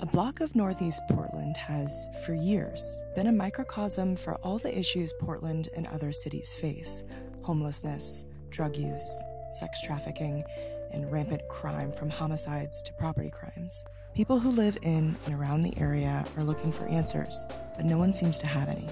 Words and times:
A 0.00 0.06
block 0.06 0.40
of 0.40 0.54
Northeast 0.56 1.02
Portland 1.08 1.56
has, 1.56 2.08
for 2.24 2.34
years, 2.34 3.00
been 3.14 3.28
a 3.28 3.32
microcosm 3.32 4.16
for 4.16 4.34
all 4.36 4.58
the 4.58 4.76
issues 4.76 5.12
Portland 5.20 5.68
and 5.76 5.86
other 5.88 6.12
cities 6.12 6.54
face 6.54 7.04
homelessness, 7.42 8.24
drug 8.50 8.76
use, 8.76 9.22
sex 9.50 9.82
trafficking, 9.82 10.44
and 10.92 11.10
rampant 11.10 11.42
crime 11.48 11.92
from 11.92 12.08
homicides 12.08 12.80
to 12.82 12.92
property 12.94 13.30
crimes. 13.30 13.84
People 14.14 14.38
who 14.38 14.50
live 14.50 14.78
in 14.82 15.16
and 15.26 15.34
around 15.34 15.62
the 15.62 15.76
area 15.78 16.24
are 16.36 16.44
looking 16.44 16.70
for 16.70 16.86
answers, 16.86 17.46
but 17.76 17.84
no 17.84 17.98
one 17.98 18.12
seems 18.12 18.38
to 18.38 18.46
have 18.46 18.68
any. 18.68 18.88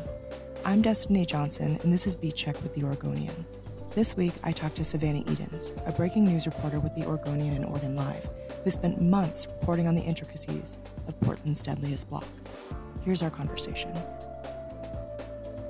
I'm 0.64 0.82
Destiny 0.82 1.24
Johnson, 1.24 1.78
and 1.82 1.92
this 1.92 2.06
is 2.06 2.16
Beat 2.16 2.34
Check 2.34 2.60
with 2.62 2.74
the 2.74 2.84
Oregonian. 2.84 3.46
This 3.92 4.16
week, 4.16 4.34
I 4.44 4.52
talked 4.52 4.76
to 4.76 4.84
Savannah 4.84 5.24
Eadens, 5.24 5.72
a 5.84 5.90
breaking 5.90 6.24
news 6.24 6.46
reporter 6.46 6.78
with 6.78 6.94
the 6.94 7.04
Oregonian 7.04 7.54
and 7.54 7.64
Oregon 7.64 7.96
Live, 7.96 8.30
who 8.62 8.70
spent 8.70 9.02
months 9.02 9.48
reporting 9.48 9.88
on 9.88 9.96
the 9.96 10.00
intricacies 10.00 10.78
of 11.08 11.20
Portland's 11.20 11.60
deadliest 11.60 12.08
block. 12.08 12.24
Here's 13.02 13.20
our 13.20 13.30
conversation. 13.30 13.92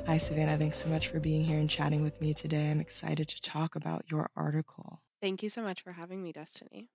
Hi, 0.07 0.19
Savannah. 0.19 0.59
Thanks 0.59 0.77
so 0.77 0.91
much 0.91 1.09
for 1.09 1.19
being 1.19 1.45
here 1.45 1.59
and 1.59 1.71
chatting 1.71 2.03
with 2.03 2.21
me 2.21 2.35
today. 2.35 2.71
I'm 2.71 2.79
excited 2.79 3.27
to 3.27 3.41
talk 3.41 3.75
about 3.75 4.05
your 4.11 4.29
article. 4.37 5.01
Thank 5.23 5.43
you 5.43 5.49
so 5.49 5.63
much 5.63 5.81
for 5.81 5.93
having 5.93 6.23
me, 6.23 6.31
Destiny. 6.31 6.91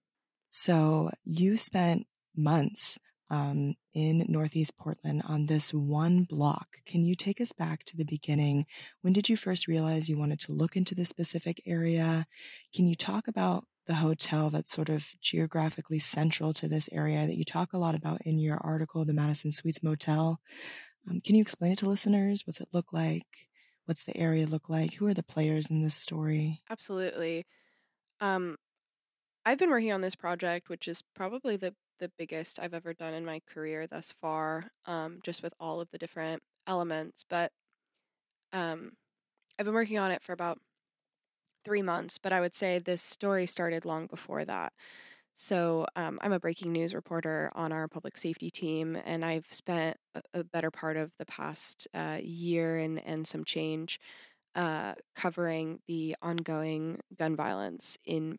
So, 0.50 1.09
you 1.23 1.58
spent 1.58 2.06
months 2.36 3.00
um, 3.30 3.76
in 3.94 4.26
Northeast 4.28 4.78
Portland 4.78 5.23
on 5.28 5.45
this 5.45 5.73
one 5.73 6.23
block. 6.23 6.78
Can 6.86 7.04
you 7.04 7.16
take 7.16 7.42
us 7.42 7.52
back 7.52 7.84
to 7.86 7.98
the 7.98 8.06
beginning? 8.06 8.66
When 9.02 9.14
did 9.14 9.30
you 9.30 9.38
first 9.38 9.68
realize 9.68 10.09
you 10.09 10.18
wanted 10.18 10.40
to 10.42 10.54
look 10.54 10.76
into 10.76 10.95
this 10.95 11.09
specific 11.09 11.62
area? 11.66 12.28
Can 12.73 12.88
you 12.88 12.96
talk 12.96 13.28
about 13.28 13.66
the 13.88 13.96
hotel 13.96 14.50
that's 14.50 14.72
sort 14.72 14.90
of 14.90 15.08
geographically 15.22 16.00
central 16.00 16.53
to 16.53 16.68
this 16.68 16.90
area 16.92 17.26
that 17.26 17.38
you 17.38 17.46
talk 17.46 17.73
a 17.73 17.78
lot 17.78 17.96
about 17.96 18.22
in 18.22 18.40
your 18.40 18.58
article, 18.58 19.06
the 19.06 19.14
Madison 19.14 19.52
Suites 19.52 19.84
Motel? 19.84 20.40
Um, 21.09 21.22
can 21.22 21.36
you 21.36 21.42
explain 21.42 21.72
it 21.72 21.80
to 21.80 21.88
listeners? 21.88 22.44
What's 22.46 22.62
it 22.62 22.70
look 22.73 22.94
like? 22.94 23.26
What's 23.86 24.03
the 24.03 24.18
area 24.18 24.48
look 24.48 24.70
like? 24.70 24.96
Who 24.96 25.06
are 25.06 25.14
the 25.14 25.23
players 25.23 25.70
in 25.70 25.81
this 25.81 25.96
story? 25.96 26.62
Absolutely. 26.70 27.46
Um, 28.20 28.58
I've 29.46 29.59
been 29.59 29.70
working 29.70 29.92
on 29.92 30.02
this 30.02 30.16
project, 30.16 30.70
which 30.70 30.88
is 30.88 31.03
probably 31.16 31.56
the 31.56 31.76
the 32.00 32.12
biggest 32.18 32.60
I've 32.60 32.74
ever 32.74 32.94
done 32.94 33.14
in 33.14 33.26
my 33.26 33.42
career 33.48 33.88
thus 33.88 34.14
far, 34.22 34.72
um, 34.86 35.20
just 35.24 35.44
with 35.44 35.54
all 35.60 35.82
of 35.82 35.90
the 35.92 35.98
different 35.98 36.44
elements. 36.68 37.26
But 37.30 37.52
um, 38.54 38.94
I've 39.60 39.66
been 39.66 39.76
working 39.76 40.00
on 40.00 40.12
it 40.12 40.24
for 40.24 40.34
about 40.34 40.60
three 41.64 41.82
months, 41.82 42.18
but 42.18 42.32
I 42.32 42.40
would 42.42 42.56
say 42.56 42.80
this 42.80 43.02
story 43.02 43.46
started 43.46 43.86
long 43.86 44.08
before 44.08 44.46
that. 44.46 44.74
So 45.38 45.86
um, 45.96 46.20
I'm 46.22 46.32
a 46.32 46.40
breaking 46.40 46.72
news 46.72 46.94
reporter 46.94 47.52
on 47.56 47.72
our 47.72 47.88
public 47.88 48.18
safety 48.18 48.50
team, 48.50 48.98
and 49.06 49.26
I've 49.26 49.48
spent 49.50 49.98
a, 50.16 50.22
a 50.40 50.44
better 50.44 50.72
part 50.72 50.98
of 50.98 51.12
the 51.20 51.26
past 51.26 51.88
uh, 51.94 52.20
year 52.22 52.78
and, 52.78 53.04
and 53.06 53.28
some 53.28 53.44
change 53.44 54.00
uh, 54.56 54.94
covering 55.16 55.80
the 55.88 56.16
ongoing 56.22 57.00
gun 57.18 57.36
violence 57.36 57.98
in 58.06 58.38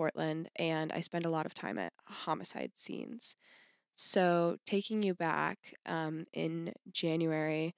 Portland, 0.00 0.48
and 0.56 0.92
I 0.92 1.00
spend 1.00 1.26
a 1.26 1.30
lot 1.30 1.46
of 1.46 1.54
time 1.54 1.78
at 1.78 1.92
homicide 2.06 2.72
scenes. 2.76 3.36
So, 3.94 4.56
taking 4.66 5.02
you 5.02 5.14
back 5.14 5.74
um, 5.86 6.24
in 6.32 6.72
January, 6.90 7.74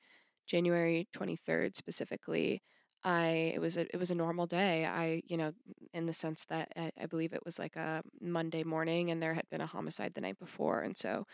January 0.46 1.08
23rd 1.12 1.76
specifically, 1.76 2.62
I 3.04 3.52
it 3.54 3.60
was 3.60 3.76
a 3.76 3.82
it 3.94 3.98
was 3.98 4.10
a 4.12 4.14
normal 4.14 4.46
day. 4.46 4.86
I 4.86 5.22
you 5.26 5.36
know 5.36 5.52
in 5.94 6.06
the 6.06 6.12
sense 6.12 6.44
that 6.48 6.68
I, 6.76 6.92
I 7.00 7.06
believe 7.06 7.32
it 7.32 7.44
was 7.44 7.58
like 7.58 7.76
a 7.76 8.02
Monday 8.20 8.62
morning, 8.64 9.10
and 9.10 9.22
there 9.22 9.34
had 9.34 9.48
been 9.50 9.60
a 9.62 9.66
homicide 9.66 10.14
the 10.14 10.20
night 10.22 10.38
before, 10.38 10.82
and 10.82 10.96
so 10.96 11.26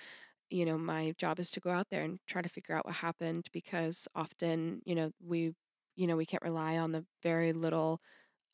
you 0.51 0.65
know 0.67 0.79
my 0.79 1.13
job 1.19 1.39
is 1.41 1.51
to 1.53 1.61
go 1.61 1.71
out 1.71 1.89
there 1.91 2.03
and 2.05 2.19
try 2.27 2.43
to 2.43 2.49
figure 2.49 2.75
out 2.77 2.87
what 2.87 2.97
happened 2.97 3.49
because 3.53 4.09
often 4.15 4.81
you 4.85 4.95
know 4.95 5.11
we 5.25 5.55
you 5.97 6.07
know 6.07 6.17
we 6.17 6.27
can't 6.27 6.43
rely 6.45 6.79
on 6.79 6.93
the 6.93 7.05
very 7.23 7.53
little 7.53 8.01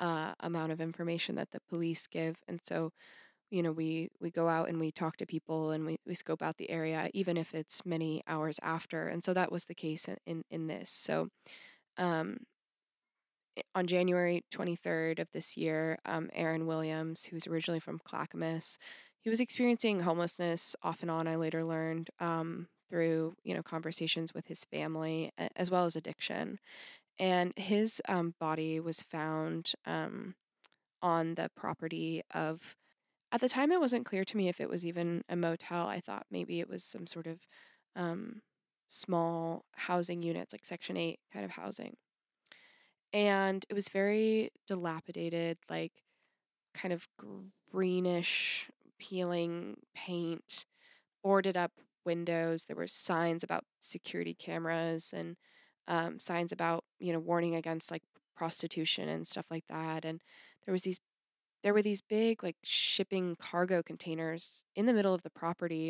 uh, 0.01 0.33
amount 0.41 0.73
of 0.73 0.81
information 0.81 1.37
that 1.37 1.51
the 1.53 1.61
police 1.69 2.07
give. 2.07 2.37
And 2.49 2.61
so, 2.65 2.93
you 3.51 3.63
know, 3.63 3.73
we, 3.73 4.09
we 4.21 4.31
go 4.31 4.49
out 4.49 4.69
and 4.69 4.81
we 4.81 4.91
talk 4.91 5.17
to 5.19 5.27
people 5.27 5.71
and 5.71 5.87
we, 5.87 5.97
we 6.07 6.15
scope 6.15 6.43
out 6.43 6.57
the 6.57 6.71
area, 6.71 7.11
even 7.15 7.37
if 7.37 7.55
it's 7.55 7.85
many 7.85 8.23
hours 8.27 8.59
after. 8.63 9.09
And 9.09 9.23
so 9.23 9.33
that 9.35 9.53
was 9.53 9.65
the 9.65 9.75
case 9.75 10.09
in, 10.09 10.17
in, 10.27 10.45
in 10.51 10.67
this. 10.67 10.91
So, 10.91 11.29
um, 11.97 12.39
on 13.75 13.87
January 13.87 14.43
23rd 14.53 15.21
of 15.21 15.29
this 15.33 15.57
year, 15.57 15.99
um, 16.05 16.29
Aaron 16.35 16.67
Williams, 16.67 17.25
who's 17.25 17.47
originally 17.47 17.81
from 17.81 18.01
Clackamas, 18.05 18.79
he 19.21 19.31
was 19.31 19.41
experiencing 19.41 20.01
homelessness 20.01 20.77
off 20.83 21.03
and 21.03 21.11
on. 21.11 21.27
I 21.27 21.37
later 21.37 21.65
learned 21.65 22.11
um, 22.21 22.67
through 22.91 23.35
you 23.43 23.55
know 23.55 23.63
conversations 23.63 24.35
with 24.35 24.47
his 24.47 24.65
family 24.65 25.33
as 25.57 25.71
well 25.71 25.87
as 25.87 25.97
addiction, 25.97 26.59
and 27.19 27.53
his 27.57 28.01
um, 28.09 28.35
body 28.41 28.81
was 28.81 29.03
found 29.03 29.73
um, 29.87 30.35
on 31.03 31.35
the 31.35 31.51
property 31.57 32.23
of 32.35 32.77
at 33.33 33.41
the 33.41 33.49
time 33.49 33.73
it 33.73 33.81
wasn't 33.81 34.07
clear 34.07 34.25
to 34.25 34.37
me 34.37 34.49
if 34.49 34.61
it 34.61 34.69
was 34.71 34.87
even 34.87 35.23
a 35.29 35.37
motel 35.37 35.87
i 35.89 36.01
thought 36.01 36.27
maybe 36.31 36.61
it 36.61 36.69
was 36.69 36.85
some 36.85 37.07
sort 37.07 37.27
of 37.27 37.41
um, 37.97 38.43
small 38.89 39.65
housing 39.75 40.23
units 40.23 40.53
like 40.53 40.65
section 40.65 40.97
8 40.97 41.19
kind 41.33 41.45
of 41.45 41.53
housing. 41.53 41.97
And 43.13 43.65
it 43.69 43.75
was 43.75 43.89
very 43.89 44.51
dilapidated 44.67 45.59
like 45.71 45.93
kind 46.75 46.93
of 46.93 47.07
greenish 47.73 48.71
peeling 48.99 49.77
paint 49.95 50.67
boarded 51.23 51.57
up 51.57 51.73
windows 52.07 52.65
there 52.65 52.77
were 52.77 52.87
signs 52.89 53.45
about 53.45 53.65
security 53.81 54.35
cameras 54.35 55.13
and 55.17 55.37
um, 55.89 56.19
signs 56.21 56.53
about 56.53 56.85
you 57.05 57.13
know 57.13 57.19
warning 57.19 57.55
against 57.55 57.91
like 57.91 58.03
prostitution 58.37 59.09
and 59.09 59.27
stuff 59.27 59.47
like 59.51 59.65
that 59.69 60.05
and 60.05 60.21
there 60.65 60.73
was 60.73 60.83
these 60.83 60.99
there 61.65 61.73
were 61.73 61.83
these 61.83 62.03
big 62.03 62.45
like 62.45 62.57
shipping 62.63 63.37
cargo 63.41 63.83
containers 63.83 64.65
in 64.77 64.87
the 64.87 64.93
middle 64.93 65.15
of 65.15 65.23
the 65.23 65.31
property. 65.31 65.89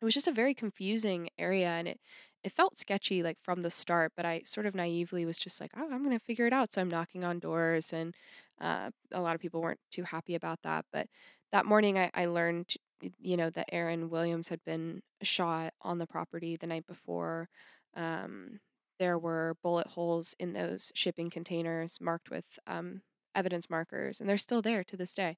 It 0.00 0.04
was 0.04 0.14
just 0.14 0.26
a 0.26 0.32
very 0.32 0.54
confusing 0.54 1.28
area 1.38 1.68
and 1.68 1.86
it 1.86 2.00
it 2.42 2.50
felt 2.50 2.76
sketchy 2.78 3.22
like 3.22 3.38
from 3.40 3.62
the 3.62 3.70
start 3.70 4.12
but 4.16 4.24
i 4.26 4.42
sort 4.44 4.66
of 4.66 4.74
naively 4.74 5.24
was 5.24 5.38
just 5.38 5.60
like 5.60 5.70
oh 5.76 5.88
i'm 5.92 6.02
going 6.02 6.18
to 6.18 6.24
figure 6.24 6.44
it 6.44 6.52
out 6.52 6.72
so 6.72 6.80
i'm 6.80 6.90
knocking 6.90 7.22
on 7.22 7.38
doors 7.38 7.92
and 7.92 8.16
uh, 8.60 8.90
a 9.12 9.20
lot 9.20 9.36
of 9.36 9.40
people 9.40 9.62
weren't 9.62 9.78
too 9.92 10.02
happy 10.02 10.34
about 10.34 10.58
that 10.62 10.84
but 10.92 11.06
that 11.52 11.66
morning 11.66 11.96
I, 11.98 12.10
I 12.14 12.26
learned 12.26 12.74
you 13.20 13.36
know 13.36 13.48
that 13.50 13.68
aaron 13.70 14.10
williams 14.10 14.48
had 14.48 14.64
been 14.64 15.02
shot 15.22 15.72
on 15.82 15.98
the 15.98 16.06
property 16.06 16.56
the 16.56 16.66
night 16.66 16.86
before 16.88 17.48
um, 17.94 18.58
there 19.02 19.18
were 19.18 19.56
bullet 19.64 19.88
holes 19.88 20.34
in 20.38 20.52
those 20.52 20.92
shipping 20.94 21.28
containers 21.28 22.00
marked 22.00 22.30
with 22.30 22.44
um, 22.68 23.02
evidence 23.34 23.68
markers, 23.68 24.20
and 24.20 24.30
they're 24.30 24.38
still 24.38 24.62
there 24.62 24.84
to 24.84 24.96
this 24.96 25.12
day, 25.14 25.36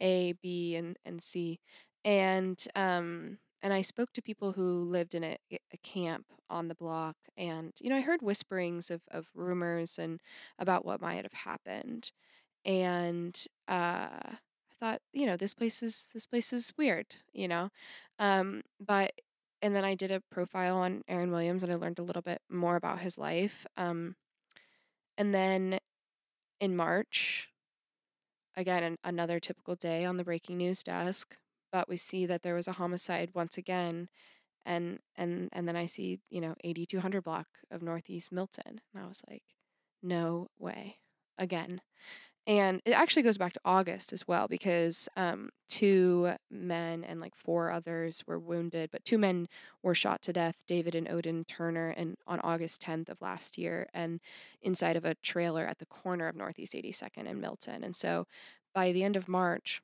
A, 0.00 0.32
B, 0.42 0.74
and 0.74 0.96
and 1.04 1.22
C, 1.22 1.60
and 2.04 2.60
um, 2.74 3.38
and 3.62 3.72
I 3.72 3.82
spoke 3.82 4.12
to 4.14 4.22
people 4.22 4.52
who 4.52 4.84
lived 4.84 5.14
in 5.14 5.22
a, 5.24 5.38
a 5.52 5.76
camp 5.84 6.26
on 6.50 6.68
the 6.68 6.74
block, 6.74 7.16
and 7.36 7.72
you 7.80 7.88
know 7.88 7.96
I 7.96 8.00
heard 8.00 8.20
whisperings 8.22 8.90
of 8.90 9.02
of 9.12 9.28
rumors 9.34 9.96
and 9.98 10.20
about 10.58 10.84
what 10.84 11.00
might 11.00 11.22
have 11.24 11.32
happened, 11.32 12.10
and 12.64 13.38
uh, 13.68 14.08
I 14.32 14.36
thought 14.80 15.00
you 15.12 15.26
know 15.26 15.36
this 15.36 15.54
place 15.54 15.82
is 15.82 16.10
this 16.14 16.26
place 16.26 16.52
is 16.52 16.72
weird, 16.76 17.06
you 17.32 17.48
know, 17.48 17.70
um, 18.18 18.62
but 18.80 19.12
and 19.64 19.74
then 19.74 19.82
I 19.82 19.94
did 19.94 20.10
a 20.10 20.20
profile 20.30 20.76
on 20.76 21.04
Aaron 21.08 21.30
Williams 21.30 21.62
and 21.62 21.72
I 21.72 21.76
learned 21.76 21.98
a 21.98 22.02
little 22.02 22.20
bit 22.20 22.42
more 22.50 22.76
about 22.76 23.00
his 23.00 23.16
life. 23.16 23.66
Um, 23.78 24.14
and 25.16 25.34
then 25.34 25.78
in 26.60 26.76
March, 26.76 27.48
again, 28.54 28.82
an, 28.82 28.98
another 29.02 29.40
typical 29.40 29.74
day 29.74 30.04
on 30.04 30.18
the 30.18 30.24
breaking 30.24 30.58
news 30.58 30.82
desk, 30.82 31.38
but 31.72 31.88
we 31.88 31.96
see 31.96 32.26
that 32.26 32.42
there 32.42 32.54
was 32.54 32.68
a 32.68 32.72
homicide 32.72 33.30
once 33.34 33.56
again. 33.56 34.10
And, 34.66 34.98
and, 35.16 35.48
and 35.50 35.66
then 35.66 35.76
I 35.76 35.86
see, 35.86 36.20
you 36.28 36.42
know, 36.42 36.56
8200 36.62 37.24
block 37.24 37.46
of 37.70 37.80
Northeast 37.80 38.32
Milton. 38.32 38.82
And 38.92 39.02
I 39.02 39.06
was 39.06 39.22
like, 39.30 39.44
no 40.02 40.48
way 40.58 40.98
again. 41.38 41.80
And 42.46 42.82
it 42.84 42.92
actually 42.92 43.22
goes 43.22 43.38
back 43.38 43.54
to 43.54 43.60
August 43.64 44.12
as 44.12 44.28
well 44.28 44.48
because 44.48 45.08
um, 45.16 45.48
two 45.68 46.34
men 46.50 47.02
and 47.02 47.18
like 47.18 47.34
four 47.34 47.70
others 47.70 48.22
were 48.26 48.38
wounded, 48.38 48.90
but 48.92 49.04
two 49.04 49.16
men 49.16 49.48
were 49.82 49.94
shot 49.94 50.20
to 50.22 50.32
death, 50.32 50.56
David 50.66 50.94
and 50.94 51.08
Odin 51.08 51.44
Turner, 51.44 51.88
and 51.88 52.16
on 52.26 52.40
August 52.40 52.82
10th 52.82 53.08
of 53.08 53.22
last 53.22 53.56
year, 53.56 53.88
and 53.94 54.20
inside 54.60 54.96
of 54.96 55.06
a 55.06 55.14
trailer 55.16 55.66
at 55.66 55.78
the 55.78 55.86
corner 55.86 56.28
of 56.28 56.36
Northeast 56.36 56.74
82nd 56.74 57.28
and 57.28 57.40
Milton. 57.40 57.82
And 57.82 57.96
so 57.96 58.26
by 58.74 58.92
the 58.92 59.04
end 59.04 59.16
of 59.16 59.26
March, 59.26 59.80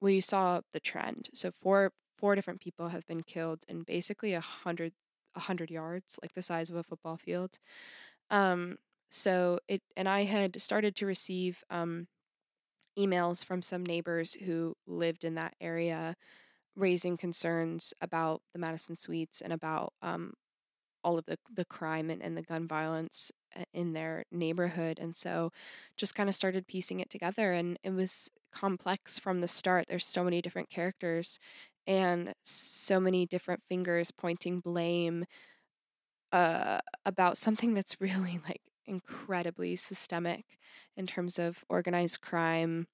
we 0.00 0.20
saw 0.20 0.62
the 0.72 0.80
trend. 0.80 1.28
So 1.32 1.50
four 1.52 1.92
four 2.18 2.34
different 2.34 2.60
people 2.60 2.88
have 2.88 3.06
been 3.06 3.22
killed 3.22 3.64
in 3.68 3.82
basically 3.82 4.32
a 4.32 4.40
hundred 4.40 4.92
a 5.34 5.40
hundred 5.40 5.70
yards, 5.70 6.18
like 6.22 6.34
the 6.34 6.42
size 6.42 6.70
of 6.70 6.76
a 6.76 6.82
football 6.82 7.16
field. 7.16 7.58
Um, 8.30 8.78
so 9.10 9.58
it 9.68 9.82
and 9.96 10.08
I 10.08 10.24
had 10.24 10.60
started 10.60 10.96
to 10.96 11.06
receive 11.06 11.62
um, 11.70 12.08
emails 12.98 13.44
from 13.44 13.62
some 13.62 13.84
neighbors 13.84 14.34
who 14.34 14.74
lived 14.86 15.24
in 15.24 15.34
that 15.34 15.54
area 15.60 16.16
raising 16.76 17.16
concerns 17.16 17.94
about 18.00 18.42
the 18.52 18.58
Madison 18.60 18.96
Suites 18.96 19.40
and 19.42 19.52
about 19.52 19.92
um, 20.02 20.34
all 21.04 21.18
of 21.18 21.24
the, 21.26 21.38
the 21.52 21.64
crime 21.64 22.10
and, 22.10 22.22
and 22.22 22.36
the 22.36 22.42
gun 22.42 22.66
violence 22.68 23.30
uh, 23.58 23.64
in 23.72 23.92
their 23.92 24.24
neighborhood. 24.32 24.98
And 25.00 25.14
so 25.16 25.50
just 25.96 26.14
kind 26.14 26.28
of 26.28 26.34
started 26.34 26.66
piecing 26.66 27.00
it 27.00 27.10
together. 27.10 27.52
And 27.52 27.78
it 27.84 27.90
was 27.92 28.30
complex 28.52 29.18
from 29.18 29.40
the 29.40 29.48
start. 29.48 29.86
There's 29.88 30.06
so 30.06 30.24
many 30.24 30.42
different 30.42 30.70
characters 30.70 31.38
and 31.86 32.34
so 32.44 33.00
many 33.00 33.26
different 33.26 33.62
fingers 33.68 34.10
pointing 34.10 34.60
blame 34.60 35.26
uh, 36.32 36.78
about 37.04 37.38
something 37.38 37.74
that's 37.74 38.00
really 38.00 38.40
like 38.48 38.60
incredibly 38.86 39.76
systemic 39.76 40.44
in 40.96 41.06
terms 41.06 41.38
of 41.38 41.64
organized 41.68 42.20
crime. 42.20 42.86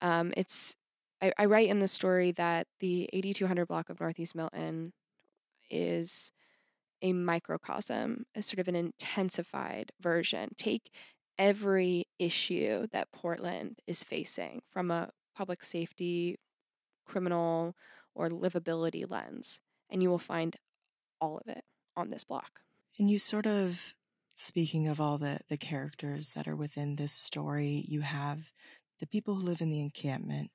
Um, 0.00 0.32
it's 0.36 0.76
I, 1.22 1.32
I 1.38 1.44
write 1.46 1.68
in 1.68 1.80
the 1.80 1.88
story 1.88 2.32
that 2.32 2.66
the 2.80 3.08
8200 3.12 3.66
block 3.66 3.88
of 3.88 4.00
Northeast 4.00 4.34
Milton 4.34 4.92
is 5.70 6.32
a 7.02 7.12
microcosm, 7.12 8.24
a 8.34 8.42
sort 8.42 8.58
of 8.58 8.68
an 8.68 8.74
intensified 8.74 9.92
version. 10.00 10.50
Take 10.56 10.90
every 11.38 12.06
issue 12.18 12.86
that 12.92 13.12
Portland 13.12 13.78
is 13.86 14.04
facing 14.04 14.62
from 14.70 14.90
a 14.90 15.10
public 15.36 15.62
safety, 15.62 16.38
criminal, 17.06 17.74
or 18.14 18.28
livability 18.28 19.08
lens, 19.08 19.60
and 19.90 20.02
you 20.02 20.08
will 20.08 20.18
find 20.18 20.56
all 21.20 21.38
of 21.38 21.48
it 21.48 21.64
on 21.96 22.10
this 22.10 22.24
block. 22.24 22.60
And 22.98 23.10
you 23.10 23.18
sort 23.18 23.46
of 23.46 23.94
speaking 24.34 24.88
of 24.88 25.00
all 25.00 25.18
the 25.18 25.40
the 25.48 25.56
characters 25.56 26.32
that 26.34 26.48
are 26.48 26.56
within 26.56 26.96
this 26.96 27.12
story, 27.12 27.84
you 27.88 28.00
have 28.00 28.50
the 29.00 29.06
people 29.06 29.34
who 29.34 29.42
live 29.42 29.60
in 29.60 29.70
the 29.70 29.80
encampment, 29.80 30.50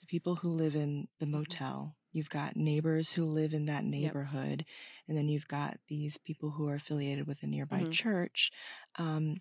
the 0.00 0.06
people 0.06 0.36
who 0.36 0.50
live 0.50 0.74
in 0.74 1.08
the 1.18 1.26
mm-hmm. 1.26 1.36
motel. 1.36 1.96
You've 2.12 2.28
got 2.28 2.56
neighbors 2.56 3.12
who 3.12 3.24
live 3.24 3.54
in 3.54 3.66
that 3.66 3.84
neighborhood, 3.84 4.58
yep. 4.58 4.66
and 5.08 5.16
then 5.16 5.28
you've 5.28 5.48
got 5.48 5.78
these 5.88 6.18
people 6.18 6.50
who 6.50 6.68
are 6.68 6.74
affiliated 6.74 7.26
with 7.26 7.42
a 7.42 7.46
nearby 7.46 7.80
mm-hmm. 7.80 7.90
church. 7.90 8.50
Um, 8.98 9.36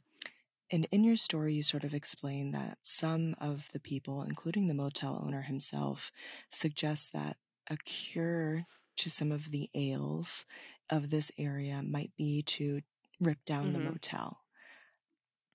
and 0.71 0.87
in 0.89 1.03
your 1.03 1.17
story, 1.17 1.53
you 1.53 1.63
sort 1.63 1.83
of 1.83 1.93
explain 1.93 2.51
that 2.51 2.77
some 2.81 3.35
of 3.41 3.69
the 3.73 3.79
people, 3.79 4.23
including 4.23 4.67
the 4.67 4.73
motel 4.73 5.21
owner 5.21 5.41
himself, 5.41 6.13
suggest 6.49 7.11
that 7.11 7.35
a 7.69 7.75
cure 7.75 8.65
to 8.97 9.09
some 9.09 9.33
of 9.33 9.51
the 9.51 9.69
ails 9.75 10.45
of 10.89 11.09
this 11.09 11.29
area 11.37 11.81
might 11.83 12.11
be 12.17 12.41
to 12.43 12.81
rip 13.21 13.45
down 13.45 13.65
mm-hmm. 13.65 13.73
the 13.73 13.91
motel. 13.91 14.39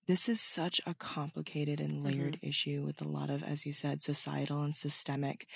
This 0.07 0.29
is 0.29 0.41
such 0.41 0.81
a 0.87 0.95
complicated 0.95 1.81
and 1.81 2.05
layered 2.05 2.37
mm-hmm. 2.37 2.49
issue 2.49 2.83
with 2.85 3.01
a 3.03 3.09
lot 3.09 3.29
of, 3.29 3.43
as 3.43 3.67
you 3.67 3.73
said, 3.73 4.01
societal 4.01 4.63
and 4.63 4.75
systemic, 4.75 5.47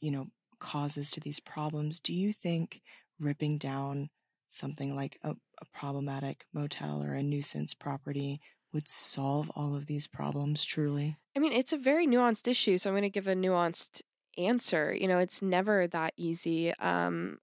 you 0.00 0.12
know, 0.12 0.28
causes 0.60 1.10
to 1.10 1.20
these 1.20 1.40
problems. 1.40 1.98
Do 1.98 2.14
you 2.14 2.32
think 2.32 2.80
ripping 3.18 3.58
down 3.58 4.10
something 4.48 4.94
like 4.94 5.18
a, 5.24 5.30
a 5.30 5.64
problematic 5.74 6.46
motel 6.54 7.02
or 7.02 7.14
a 7.14 7.22
nuisance 7.22 7.74
property 7.74 8.40
would 8.72 8.88
solve 8.88 9.50
all 9.56 9.74
of 9.74 9.86
these 9.86 10.06
problems 10.06 10.64
truly? 10.64 11.16
I 11.36 11.40
mean, 11.40 11.52
it's 11.52 11.72
a 11.72 11.78
very 11.78 12.06
nuanced 12.06 12.46
issue, 12.46 12.78
so 12.78 12.88
I'm 12.88 12.94
going 12.94 13.02
to 13.02 13.10
give 13.10 13.26
a 13.26 13.34
nuanced 13.34 14.02
answer. 14.38 14.94
You 14.94 15.08
know, 15.08 15.18
it's 15.18 15.42
never 15.42 15.86
that 15.88 16.14
easy. 16.16 16.72
Um, 16.74 17.38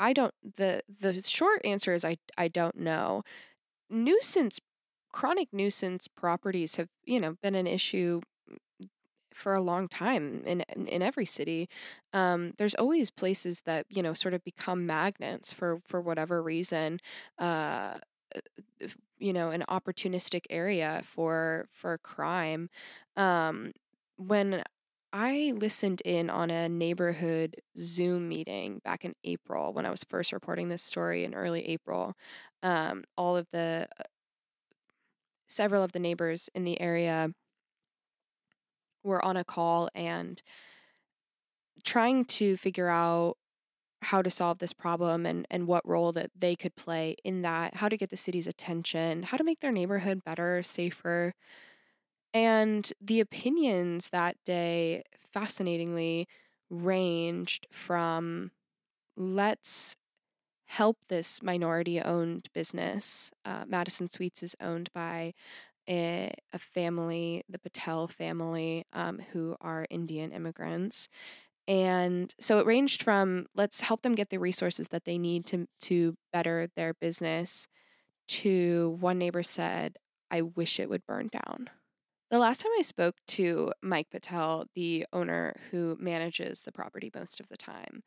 I, 0.00 0.12
don't. 0.14 0.34
the 0.56 0.82
The 1.00 1.22
short 1.22 1.62
answer 1.64 1.94
is 1.94 2.04
I 2.04 2.18
I 2.38 2.48
don't 2.48 2.76
know. 2.76 3.22
Nuisance 3.90 4.60
chronic 5.12 5.48
nuisance 5.52 6.08
properties 6.08 6.76
have, 6.76 6.88
you 7.04 7.20
know, 7.20 7.36
been 7.42 7.54
an 7.56 7.66
issue 7.66 8.20
for 9.32 9.54
a 9.54 9.60
long 9.62 9.88
time 9.88 10.42
in 10.44 10.62
in 10.86 11.02
every 11.02 11.24
city. 11.26 11.68
Um, 12.12 12.52
there's 12.58 12.74
always 12.74 13.10
places 13.10 13.62
that 13.64 13.86
you 13.88 14.02
know 14.02 14.14
sort 14.14 14.34
of 14.34 14.44
become 14.44 14.86
magnets 14.86 15.52
for 15.52 15.80
for 15.86 16.00
whatever 16.00 16.42
reason. 16.42 16.98
Uh, 17.38 17.98
uh 18.34 18.40
you 19.18 19.32
know, 19.32 19.50
an 19.50 19.64
opportunistic 19.68 20.42
area 20.50 21.02
for 21.04 21.68
for 21.72 21.98
crime. 21.98 22.68
Um, 23.16 23.72
when 24.16 24.62
I 25.12 25.52
listened 25.56 26.02
in 26.04 26.30
on 26.30 26.50
a 26.50 26.68
neighborhood 26.68 27.56
Zoom 27.76 28.28
meeting 28.28 28.80
back 28.84 29.04
in 29.04 29.14
April 29.24 29.72
when 29.72 29.84
I 29.84 29.90
was 29.90 30.04
first 30.04 30.32
reporting 30.32 30.68
this 30.68 30.82
story 30.82 31.24
in 31.24 31.34
early 31.34 31.66
April. 31.68 32.14
Um, 32.62 33.04
all 33.16 33.36
of 33.36 33.46
the 33.52 33.88
uh, 33.98 34.02
several 35.48 35.82
of 35.82 35.92
the 35.92 35.98
neighbors 35.98 36.48
in 36.54 36.62
the 36.64 36.80
area 36.80 37.30
were 39.02 39.24
on 39.24 39.36
a 39.36 39.44
call 39.44 39.88
and 39.94 40.40
trying 41.82 42.24
to 42.26 42.56
figure 42.56 42.88
out 42.88 43.36
how 44.02 44.22
to 44.22 44.30
solve 44.30 44.58
this 44.58 44.72
problem 44.72 45.26
and, 45.26 45.46
and 45.50 45.66
what 45.66 45.86
role 45.86 46.12
that 46.12 46.30
they 46.38 46.54
could 46.54 46.76
play 46.76 47.16
in 47.24 47.42
that, 47.42 47.74
how 47.76 47.88
to 47.88 47.96
get 47.96 48.10
the 48.10 48.16
city's 48.16 48.46
attention, 48.46 49.24
how 49.24 49.36
to 49.36 49.44
make 49.44 49.60
their 49.60 49.72
neighborhood 49.72 50.22
better, 50.24 50.62
safer. 50.62 51.34
And 52.32 52.92
the 53.00 53.20
opinions 53.20 54.10
that 54.10 54.36
day, 54.44 55.02
fascinatingly, 55.32 56.28
ranged 56.68 57.66
from 57.72 58.52
let's 59.16 59.96
help 60.66 60.98
this 61.08 61.42
minority 61.42 62.00
owned 62.00 62.48
business. 62.54 63.30
Uh, 63.44 63.64
Madison 63.66 64.08
Suites 64.08 64.42
is 64.42 64.56
owned 64.60 64.90
by 64.94 65.34
a, 65.88 66.32
a 66.52 66.58
family, 66.58 67.44
the 67.48 67.58
Patel 67.58 68.08
family, 68.08 68.86
um, 68.92 69.20
who 69.32 69.56
are 69.60 69.86
Indian 69.90 70.32
immigrants. 70.32 71.08
And 71.68 72.34
so 72.40 72.58
it 72.60 72.66
ranged 72.66 73.02
from 73.02 73.46
let's 73.56 73.82
help 73.82 74.02
them 74.02 74.14
get 74.14 74.30
the 74.30 74.38
resources 74.38 74.88
that 74.88 75.04
they 75.04 75.18
need 75.18 75.46
to, 75.46 75.66
to 75.82 76.16
better 76.32 76.68
their 76.76 76.94
business 76.94 77.68
to 78.28 78.96
one 79.00 79.18
neighbor 79.18 79.42
said, 79.42 79.98
I 80.30 80.42
wish 80.42 80.80
it 80.80 80.90
would 80.90 81.06
burn 81.06 81.28
down. 81.28 81.70
The 82.30 82.38
last 82.38 82.60
time 82.60 82.70
I 82.78 82.82
spoke 82.82 83.16
to 83.28 83.72
Mike 83.82 84.10
Patel, 84.10 84.66
the 84.74 85.06
owner 85.12 85.56
who 85.70 85.96
manages 85.98 86.62
the 86.62 86.72
property 86.72 87.10
most 87.14 87.40
of 87.40 87.48
the 87.48 87.56
time, 87.56 88.02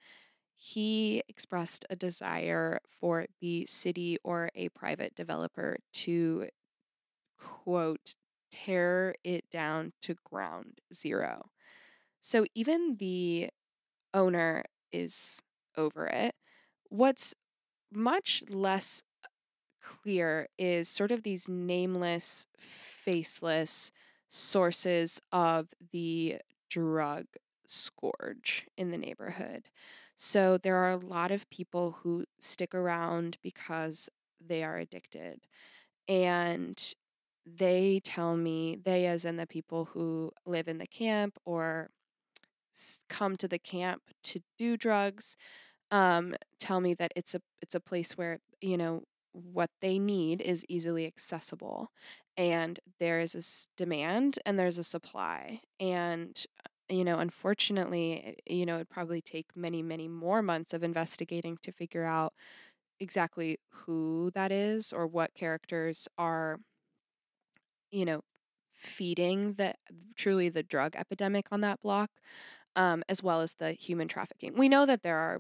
he 0.56 1.24
expressed 1.30 1.86
a 1.90 1.96
desire 1.96 2.80
for 3.00 3.28
the 3.42 3.66
city 3.68 4.18
or 4.24 4.50
a 4.56 4.70
private 4.70 5.16
developer 5.16 5.78
to, 5.94 6.48
quote, 7.40 8.16
tear 8.52 9.16
it 9.24 9.50
down 9.52 9.94
to 10.04 10.16
ground 10.24 10.80
zero. 10.94 11.50
So 12.22 12.46
even 12.56 12.98
the 12.98 13.50
owner 14.14 14.66
is 14.92 15.42
over 15.78 16.08
it. 16.08 16.36
What's 16.90 17.36
much 17.92 18.44
less 18.50 19.04
clear 19.82 20.48
is 20.58 20.88
sort 20.90 21.12
of 21.12 21.24
these 21.24 21.48
nameless, 21.48 22.48
faceless 22.58 23.92
sources 24.34 25.22
of 25.32 25.68
the 25.92 26.38
drug 26.70 27.26
scourge 27.68 28.68
in 28.78 28.92
the 28.92 28.98
neighborhood. 28.98 29.70
So 30.18 30.58
there 30.58 30.78
are 30.78 30.90
a 30.92 30.98
lot 30.98 31.32
of 31.32 31.50
people 31.50 31.98
who 32.02 32.26
stick 32.40 32.74
around 32.74 33.38
because 33.44 34.10
they 34.46 34.64
are 34.64 34.78
addicted. 34.78 35.42
And 36.08 36.82
they 37.46 38.02
tell 38.04 38.38
me, 38.38 38.78
they, 38.84 39.06
as 39.08 39.26
in 39.26 39.38
the 39.38 39.48
people 39.48 39.86
who 39.94 40.32
live 40.46 40.68
in 40.68 40.80
the 40.80 40.88
camp 40.88 41.38
or 41.46 41.90
come 43.10 43.36
to 43.38 43.48
the 43.48 43.60
camp 43.60 44.02
to 44.24 44.42
do 44.58 44.78
drugs, 44.78 45.38
um, 45.92 46.36
tell 46.60 46.82
me 46.82 46.94
that 46.96 47.14
it's 47.16 47.36
a 47.36 47.42
it's 47.62 47.76
a 47.76 47.80
place 47.80 48.14
where 48.18 48.40
you 48.62 48.78
know 48.78 49.04
what 49.34 49.70
they 49.82 50.00
need 50.00 50.42
is 50.42 50.66
easily 50.70 51.06
accessible 51.08 51.92
and 52.38 52.80
there 53.00 53.20
is 53.20 53.36
a 53.36 53.44
demand 53.82 54.40
and 54.46 54.58
there's 54.58 54.80
a 54.80 54.84
supply 54.84 55.62
and 55.80 56.46
you 56.90 57.04
know 57.04 57.20
unfortunately 57.20 58.38
eh, 58.48 58.54
you 58.56 58.66
know 58.66 58.76
it'd 58.76 58.90
probably 58.90 59.22
take 59.22 59.48
many 59.56 59.82
many 59.82 60.08
more 60.08 60.42
months 60.42 60.74
of 60.74 60.84
investigating 60.84 61.58
to 61.62 61.72
figure 61.72 62.06
out 62.06 62.34
exactly 63.00 63.60
who 63.72 64.32
that 64.36 64.52
is 64.52 64.94
or 64.94 65.08
what 65.08 65.34
characters 65.36 66.08
are 66.18 66.60
you 67.92 68.06
know 68.06 68.22
feeding 68.74 69.54
the 69.56 69.74
truly 70.16 70.50
the 70.50 70.64
drug 70.64 70.96
epidemic 70.96 71.48
on 71.52 71.62
that 71.62 71.82
block, 71.82 72.12
um, 72.76 73.04
as 73.10 73.24
well 73.24 73.42
as 73.42 73.54
the 73.56 73.74
human 73.74 74.08
trafficking. 74.08 74.54
We 74.58 74.70
know 74.70 74.86
that 74.86 75.04
there 75.04 75.18
are 75.18 75.40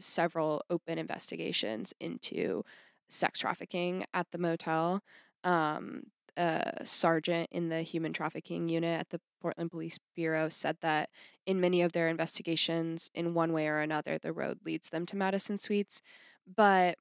several 0.00 0.62
open 0.70 0.98
investigations 0.98 1.94
into 2.00 2.64
sex 3.10 3.40
trafficking 3.40 4.04
at 4.14 4.28
the 4.32 4.38
motel. 4.38 5.02
Um, 5.44 6.04
a 6.38 6.84
sergeant 6.84 7.48
in 7.50 7.68
the 7.68 7.82
human 7.82 8.12
trafficking 8.12 8.68
unit 8.68 9.00
at 9.00 9.10
the 9.10 9.20
Portland 9.42 9.70
Police 9.70 9.98
Bureau 10.14 10.48
said 10.48 10.76
that 10.80 11.10
in 11.46 11.60
many 11.60 11.82
of 11.82 11.92
their 11.92 12.08
investigations, 12.08 13.10
in 13.14 13.34
one 13.34 13.52
way 13.52 13.66
or 13.66 13.78
another, 13.80 14.18
the 14.18 14.32
road 14.32 14.60
leads 14.64 14.88
them 14.88 15.04
to 15.06 15.16
Madison 15.16 15.58
Suites. 15.58 16.00
But 16.46 16.96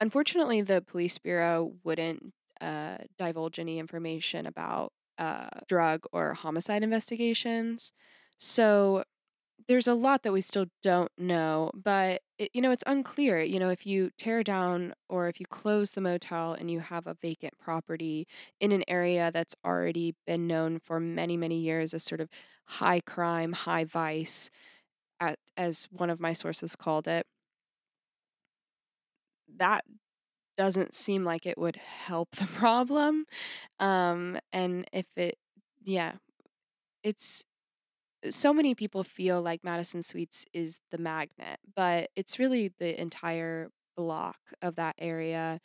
unfortunately, 0.00 0.62
the 0.62 0.82
police 0.82 1.18
bureau 1.18 1.72
wouldn't 1.84 2.32
uh, 2.60 2.98
divulge 3.16 3.58
any 3.58 3.78
information 3.78 4.46
about 4.46 4.92
uh, 5.18 5.48
drug 5.68 6.04
or 6.12 6.34
homicide 6.34 6.82
investigations. 6.82 7.92
So 8.38 9.04
there's 9.68 9.88
a 9.88 9.94
lot 9.94 10.22
that 10.22 10.32
we 10.32 10.40
still 10.40 10.66
don't 10.82 11.10
know, 11.18 11.70
but 11.74 12.22
it, 12.38 12.50
you 12.54 12.60
know, 12.62 12.70
it's 12.70 12.84
unclear. 12.86 13.40
You 13.42 13.58
know, 13.58 13.70
if 13.70 13.84
you 13.86 14.10
tear 14.16 14.44
down 14.44 14.94
or 15.08 15.28
if 15.28 15.40
you 15.40 15.46
close 15.46 15.90
the 15.90 16.00
motel 16.00 16.52
and 16.52 16.70
you 16.70 16.80
have 16.80 17.06
a 17.06 17.14
vacant 17.20 17.58
property 17.58 18.28
in 18.60 18.70
an 18.72 18.84
area 18.86 19.30
that's 19.32 19.56
already 19.64 20.14
been 20.26 20.46
known 20.46 20.78
for 20.78 21.00
many, 21.00 21.36
many 21.36 21.58
years 21.58 21.94
as 21.94 22.04
sort 22.04 22.20
of 22.20 22.28
high 22.66 23.00
crime, 23.00 23.52
high 23.52 23.84
vice, 23.84 24.50
at, 25.20 25.38
as 25.56 25.88
one 25.92 26.10
of 26.10 26.20
my 26.20 26.32
sources 26.32 26.76
called 26.76 27.08
it, 27.08 27.26
that 29.58 29.84
doesn't 30.58 30.94
seem 30.94 31.24
like 31.24 31.46
it 31.46 31.58
would 31.58 31.76
help 31.76 32.30
the 32.36 32.46
problem. 32.56 33.26
Um, 33.80 34.38
and 34.52 34.86
if 34.92 35.06
it, 35.16 35.38
yeah, 35.84 36.14
it's 37.02 37.44
so 38.30 38.52
many 38.52 38.74
people 38.74 39.02
feel 39.02 39.42
like 39.42 39.64
Madison 39.64 40.02
Suites 40.02 40.44
is 40.52 40.78
the 40.90 40.98
magnet, 40.98 41.58
but 41.74 42.10
it's 42.16 42.38
really 42.38 42.72
the 42.78 43.00
entire 43.00 43.70
block 43.96 44.38
of 44.62 44.76
that 44.76 44.94
area. 44.98 45.60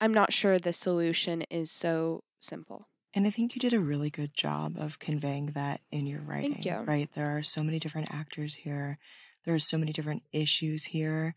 I'm 0.00 0.12
not 0.12 0.32
sure 0.32 0.58
the 0.58 0.72
solution 0.72 1.42
is 1.50 1.70
so 1.70 2.22
simple. 2.40 2.88
And 3.14 3.26
I 3.26 3.30
think 3.30 3.54
you 3.54 3.60
did 3.60 3.72
a 3.72 3.80
really 3.80 4.10
good 4.10 4.34
job 4.34 4.76
of 4.76 4.98
conveying 4.98 5.46
that 5.54 5.80
in 5.92 6.06
your 6.06 6.20
writing. 6.20 6.54
Thank 6.54 6.66
you. 6.66 6.78
Right? 6.84 7.10
There 7.12 7.36
are 7.36 7.42
so 7.42 7.62
many 7.62 7.78
different 7.78 8.12
actors 8.12 8.54
here. 8.56 8.98
There 9.44 9.54
are 9.54 9.60
so 9.60 9.78
many 9.78 9.92
different 9.92 10.24
issues 10.32 10.84
here. 10.84 11.34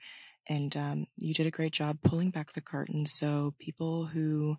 And 0.47 0.75
um, 0.75 1.07
you 1.17 1.33
did 1.33 1.45
a 1.45 1.51
great 1.51 1.73
job 1.73 1.99
pulling 2.03 2.31
back 2.31 2.53
the 2.53 2.61
curtain 2.61 3.05
so 3.05 3.53
people 3.59 4.05
who 4.05 4.57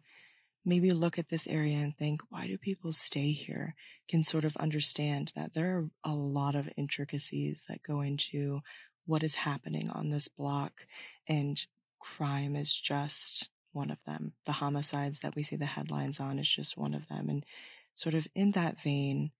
maybe 0.68 0.92
look 0.92 1.18
at 1.18 1.30
this 1.30 1.46
area 1.46 1.78
and 1.78 1.96
think, 1.96 2.20
why 2.28 2.46
do 2.46 2.58
people 2.58 2.92
stay 2.92 3.32
here? 3.32 3.75
Can 4.06 4.22
sort 4.22 4.44
of 4.44 4.56
understand 4.58 5.32
that 5.34 5.54
there 5.54 5.78
are 5.78 5.87
a 6.04 6.14
lot 6.14 6.54
of 6.54 6.68
intricacies 6.76 7.64
that 7.68 7.82
go 7.82 8.02
into 8.02 8.60
what 9.06 9.22
is 9.22 9.37
happening 9.37 9.88
on 9.88 10.10
this 10.10 10.28
block, 10.28 10.87
and 11.26 11.66
crime 11.98 12.54
is 12.54 12.75
just 12.75 13.48
one 13.72 13.90
of 13.90 14.04
them. 14.04 14.34
The 14.44 14.52
homicides 14.52 15.20
that 15.20 15.34
we 15.34 15.42
see 15.42 15.56
the 15.56 15.64
headlines 15.64 16.20
on 16.20 16.38
is 16.38 16.48
just 16.48 16.76
one 16.76 16.92
of 16.92 17.08
them. 17.08 17.30
And 17.30 17.46
sort 17.94 18.14
of 18.14 18.28
in 18.34 18.52
that 18.52 18.80
vein, 18.80 19.30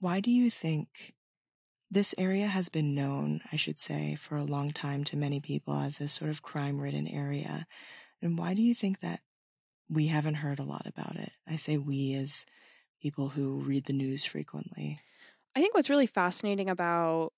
why 0.00 0.20
do 0.20 0.30
you 0.30 0.50
think 0.50 1.14
this 1.90 2.14
area 2.16 2.46
has 2.46 2.70
been 2.70 2.94
known, 2.94 3.42
I 3.52 3.56
should 3.56 3.78
say, 3.78 4.14
for 4.14 4.36
a 4.36 4.44
long 4.44 4.72
time 4.72 5.04
to 5.04 5.16
many 5.16 5.40
people 5.40 5.78
as 5.78 5.98
this 5.98 6.14
sort 6.14 6.30
of 6.30 6.42
crime 6.42 6.80
ridden 6.80 7.06
area? 7.06 7.66
And 8.22 8.38
why 8.38 8.54
do 8.54 8.62
you 8.62 8.74
think 8.74 9.00
that 9.00 9.20
we 9.88 10.06
haven't 10.06 10.34
heard 10.34 10.58
a 10.58 10.64
lot 10.64 10.86
about 10.86 11.16
it. 11.16 11.32
I 11.48 11.56
say 11.56 11.78
we 11.78 12.14
as 12.14 12.46
people 13.00 13.28
who 13.28 13.60
read 13.60 13.84
the 13.84 13.92
news 13.92 14.24
frequently. 14.24 15.00
I 15.54 15.60
think 15.60 15.74
what's 15.74 15.90
really 15.90 16.06
fascinating 16.06 16.68
about 16.68 17.32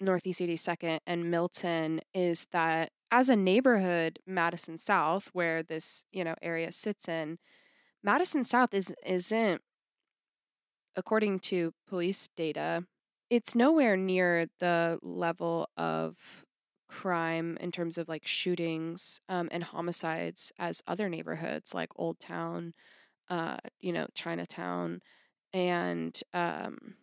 Northeast 0.00 0.40
82nd 0.40 1.00
and 1.06 1.30
Milton 1.30 2.00
is 2.14 2.46
that 2.52 2.90
as 3.10 3.28
a 3.28 3.36
neighborhood, 3.36 4.18
Madison 4.26 4.78
South, 4.78 5.30
where 5.32 5.62
this, 5.62 6.04
you 6.12 6.24
know, 6.24 6.34
area 6.42 6.72
sits 6.72 7.08
in, 7.08 7.38
Madison 8.02 8.44
South 8.44 8.72
is 8.72 8.94
isn't 9.04 9.60
according 10.96 11.38
to 11.38 11.72
police 11.88 12.28
data, 12.36 12.84
it's 13.28 13.54
nowhere 13.54 13.96
near 13.96 14.46
the 14.58 14.98
level 15.02 15.68
of 15.76 16.44
crime 16.90 17.56
in 17.60 17.70
terms 17.70 17.96
of 17.96 18.08
like 18.08 18.26
shootings 18.26 19.20
um, 19.28 19.48
and 19.52 19.62
homicides 19.62 20.52
as 20.58 20.82
other 20.86 21.08
neighborhoods 21.08 21.72
like 21.72 21.90
Old 21.96 22.18
Town, 22.18 22.74
uh, 23.28 23.58
you 23.78 23.92
know, 23.92 24.08
Chinatown, 24.14 25.00
and 25.52 26.20
um, 26.34 26.94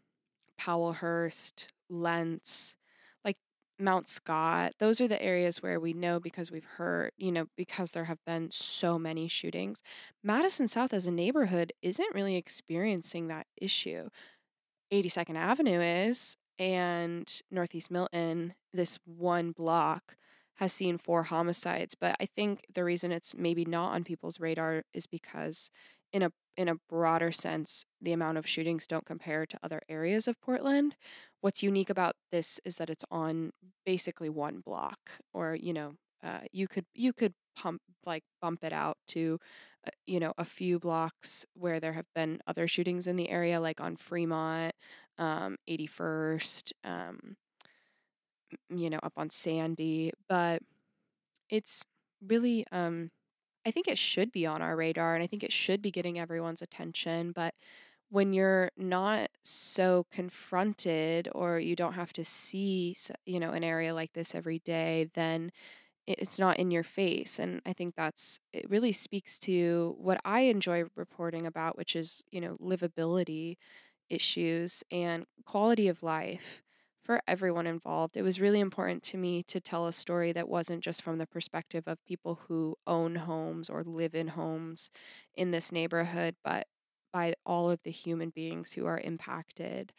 Powellhurst, 0.60 1.68
Lents, 1.90 2.76
like 3.24 3.38
Mount 3.80 4.08
Scott. 4.08 4.74
Those 4.80 5.00
are 5.00 5.08
the 5.08 5.22
areas 5.22 5.64
where 5.64 5.80
we 5.80 5.94
know 5.94 6.20
because 6.20 6.52
we've 6.52 6.64
heard, 6.64 7.12
you 7.18 7.32
know, 7.32 7.48
because 7.56 7.92
there 7.92 8.06
have 8.06 8.24
been 8.26 8.52
so 8.52 9.00
many 9.00 9.28
shootings. 9.28 9.82
Madison 10.24 10.68
South 10.68 10.94
as 10.94 11.08
a 11.08 11.12
neighborhood 11.12 11.72
isn't 11.82 12.14
really 12.14 12.36
experiencing 12.36 13.28
that 13.28 13.48
issue. 13.56 14.10
82nd 14.92 15.36
Avenue 15.36 15.82
is, 15.82 16.38
and 16.60 17.42
Northeast 17.52 17.92
Milton, 17.92 18.54
this 18.74 19.00
one 19.06 19.52
block, 19.52 20.16
has 20.56 20.74
seen 20.74 20.98
four 20.98 21.24
homicides. 21.24 21.96
But 21.96 22.16
I 22.20 22.26
think 22.26 22.66
the 22.74 22.84
reason 22.84 23.12
it's 23.12 23.36
maybe 23.36 23.66
not 23.66 23.94
on 23.94 24.04
people's 24.04 24.40
radar 24.40 24.84
is 24.94 25.06
because, 25.08 25.70
in 26.14 26.24
a 26.24 26.32
in 26.56 26.68
a 26.70 26.76
broader 26.90 27.32
sense, 27.32 27.86
the 28.02 28.14
amount 28.14 28.38
of 28.38 28.48
shootings 28.48 28.88
don't 28.88 29.06
compare 29.06 29.46
to 29.46 29.60
other 29.62 29.82
areas 29.88 30.28
of 30.28 30.42
Portland. 30.42 30.96
What's 31.42 31.62
unique 31.62 31.90
about 31.92 32.16
this 32.32 32.60
is 32.66 32.78
that 32.78 32.90
it's 32.90 33.06
on 33.12 33.52
basically 33.86 34.30
one 34.30 34.62
block, 34.66 35.00
or 35.34 35.56
you 35.56 35.74
know, 35.74 35.94
uh, 36.24 36.40
you 36.52 36.68
could 36.68 36.86
you 36.96 37.14
could 37.14 37.34
pump 37.56 37.82
like 38.06 38.24
bump 38.42 38.64
it 38.64 38.74
out 38.74 38.98
to 39.10 39.40
you 40.08 40.20
know 40.20 40.34
a 40.38 40.46
few 40.46 40.80
blocks 40.80 41.46
where 41.56 41.80
there 41.80 41.94
have 41.94 42.08
been 42.16 42.40
other 42.48 42.68
shootings 42.68 43.08
in 43.08 43.16
the 43.18 43.30
area 43.30 43.60
like 43.62 43.82
on 43.82 43.96
Fremont 43.98 44.74
um 45.20 45.58
81st 45.68 46.74
um 46.84 47.36
you 48.70 48.90
know 48.90 49.00
up 49.04 49.14
on 49.18 49.30
Sandy 49.30 50.12
but 50.30 50.62
it's 51.50 51.84
really 52.28 52.66
um 52.72 53.10
I 53.66 53.72
think 53.72 53.88
it 53.88 53.98
should 54.00 54.32
be 54.32 54.46
on 54.48 54.62
our 54.62 54.76
radar 54.76 55.16
and 55.16 55.24
I 55.24 55.28
think 55.28 55.44
it 55.44 55.54
should 55.54 55.82
be 55.82 55.92
getting 55.92 56.20
everyone's 56.20 56.62
attention 56.62 57.32
but 57.34 57.54
when 58.10 58.34
you're 58.34 58.72
not 58.78 59.30
so 59.44 60.06
confronted 60.12 61.30
or 61.36 61.60
you 61.60 61.76
don't 61.76 61.94
have 61.94 62.14
to 62.14 62.26
see 62.26 62.96
you 63.26 63.40
know 63.40 63.52
an 63.52 63.64
area 63.64 63.94
like 63.94 64.14
this 64.14 64.36
every 64.36 64.60
day 64.60 65.10
then 65.16 65.52
it's 66.08 66.40
not 66.40 66.58
in 66.58 66.72
your 66.72 66.84
face 66.84 67.40
and 67.40 67.62
i 67.66 67.74
think 67.74 67.96
that's 67.96 68.40
it 68.54 68.70
really 68.70 68.92
speaks 68.92 69.38
to 69.40 69.96
what 70.00 70.20
i 70.26 70.42
enjoy 70.42 70.84
reporting 70.96 71.46
about 71.46 71.78
which 71.78 71.96
is 71.96 72.24
you 72.32 72.42
know 72.42 72.58
livability 72.62 73.58
issues 74.10 74.84
and 74.92 75.26
quality 75.46 75.88
of 75.88 76.04
life 76.04 76.62
for 77.04 77.22
everyone 77.28 77.68
involved. 77.68 78.18
It 78.18 78.22
was 78.24 78.40
really 78.42 78.60
important 78.60 79.04
to 79.04 79.18
me 79.18 79.44
to 79.44 79.60
tell 79.62 79.88
a 79.88 79.94
story 79.94 80.34
that 80.34 80.50
wasn't 80.50 80.84
just 80.84 81.02
from 81.02 81.18
the 81.18 81.28
perspective 81.28 81.84
of 81.88 82.04
people 82.06 82.40
who 82.48 82.76
own 82.86 83.16
homes 83.16 83.70
or 83.70 83.84
live 83.84 84.14
in 84.16 84.30
homes 84.30 84.92
in 85.36 85.52
this 85.52 85.72
neighborhood 85.72 86.36
but 86.44 86.68
by 87.14 87.34
all 87.46 87.70
of 87.70 87.80
the 87.84 87.92
human 87.92 88.30
beings 88.30 88.74
who 88.74 88.86
are 88.86 89.00
impacted 89.00 89.94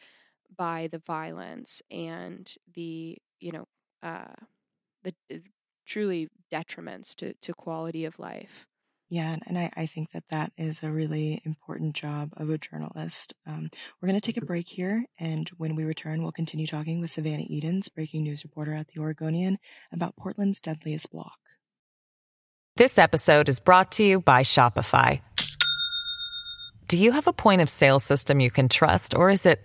by 0.56 0.88
the 0.90 0.98
violence 0.98 1.82
and 1.90 2.54
the 2.74 3.16
you 3.40 3.52
know 3.52 3.64
uh 4.02 4.34
the 5.04 5.14
truly 5.88 6.28
detriments 6.52 7.14
to, 7.16 7.34
to 7.42 7.54
quality 7.54 8.04
of 8.04 8.18
life. 8.18 8.66
Yeah, 9.10 9.34
and 9.46 9.58
I, 9.58 9.70
I 9.74 9.86
think 9.86 10.10
that 10.10 10.28
that 10.28 10.52
is 10.58 10.82
a 10.82 10.90
really 10.90 11.40
important 11.46 11.96
job 11.96 12.34
of 12.36 12.50
a 12.50 12.58
journalist. 12.58 13.32
Um, 13.46 13.70
we're 14.00 14.08
going 14.08 14.20
to 14.20 14.26
take 14.26 14.36
a 14.36 14.44
break 14.44 14.68
here, 14.68 15.06
and 15.18 15.48
when 15.56 15.74
we 15.76 15.84
return, 15.84 16.22
we'll 16.22 16.30
continue 16.30 16.66
talking 16.66 17.00
with 17.00 17.10
Savannah 17.10 17.44
Eadens, 17.50 17.92
breaking 17.92 18.24
news 18.24 18.44
reporter 18.44 18.74
at 18.74 18.88
The 18.88 19.00
Oregonian, 19.00 19.58
about 19.92 20.14
Portland's 20.16 20.60
deadliest 20.60 21.10
block. 21.10 21.38
This 22.76 22.98
episode 22.98 23.48
is 23.48 23.60
brought 23.60 23.92
to 23.92 24.04
you 24.04 24.20
by 24.20 24.42
Shopify. 24.42 25.22
Do 26.86 26.98
you 26.98 27.12
have 27.12 27.26
a 27.26 27.32
point 27.32 27.62
of 27.62 27.70
sale 27.70 27.98
system 27.98 28.40
you 28.40 28.50
can 28.50 28.68
trust, 28.68 29.14
or 29.14 29.30
is 29.30 29.46
it 29.46 29.60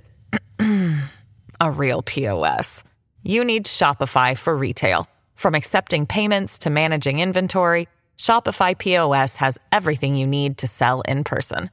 a 1.60 1.70
real 1.70 2.02
POS? 2.02 2.86
You 3.24 3.44
need 3.44 3.66
Shopify 3.66 4.38
for 4.38 4.56
retail. 4.56 5.08
From 5.44 5.54
accepting 5.56 6.06
payments 6.06 6.60
to 6.60 6.70
managing 6.70 7.20
inventory, 7.20 7.90
Shopify 8.18 8.78
POS 8.78 9.36
has 9.36 9.60
everything 9.74 10.16
you 10.16 10.26
need 10.26 10.58
to 10.60 10.68
sell 10.68 11.02
in 11.02 11.26
person. 11.26 11.70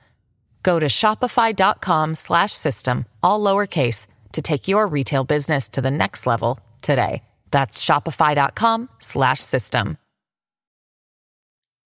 Go 0.65 0.81
to 0.81 0.87
shopify.com/system 0.87 3.05
all 3.23 3.41
lowercase 3.41 4.09
to 4.33 4.43
take 4.43 4.67
your 4.67 4.89
retail 4.89 5.23
business 5.23 5.69
to 5.69 5.81
the 5.81 5.93
next 5.93 6.27
level 6.27 6.59
today. 6.83 7.23
That's 7.53 7.81
shopify.com/system. 7.81 9.99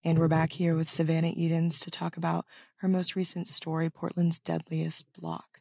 And 0.04 0.18
we're 0.18 0.28
back 0.28 0.52
here 0.52 0.74
with 0.74 0.88
Savannah 0.88 1.34
Eadens 1.34 1.80
to 1.80 1.90
talk 1.90 2.16
about 2.16 2.46
her 2.76 2.88
most 2.88 3.14
recent 3.14 3.46
story, 3.46 3.90
Portland's 3.90 4.38
Deadliest 4.38 5.04
Block. 5.20 5.60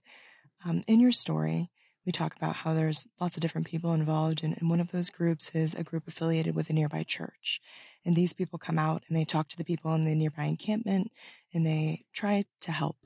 Um, 0.63 0.83
in 0.87 1.01
your 1.01 1.11
story, 1.11 1.69
we 2.05 2.11
talk 2.11 2.35
about 2.35 2.55
how 2.55 2.73
there's 2.73 3.07
lots 3.19 3.37
of 3.37 3.41
different 3.41 3.67
people 3.67 3.93
involved, 3.93 4.43
and, 4.43 4.57
and 4.57 4.69
one 4.69 4.79
of 4.79 4.91
those 4.91 5.09
groups 5.09 5.51
is 5.53 5.73
a 5.73 5.83
group 5.83 6.07
affiliated 6.07 6.55
with 6.55 6.69
a 6.69 6.73
nearby 6.73 7.03
church. 7.03 7.61
And 8.05 8.15
these 8.15 8.33
people 8.33 8.59
come 8.59 8.77
out 8.77 9.03
and 9.07 9.17
they 9.17 9.25
talk 9.25 9.47
to 9.49 9.57
the 9.57 9.63
people 9.63 9.93
in 9.93 10.01
the 10.01 10.15
nearby 10.15 10.43
encampment 10.45 11.11
and 11.53 11.65
they 11.65 12.03
try 12.11 12.45
to 12.61 12.71
help. 12.71 12.97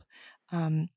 Um, 0.52 0.90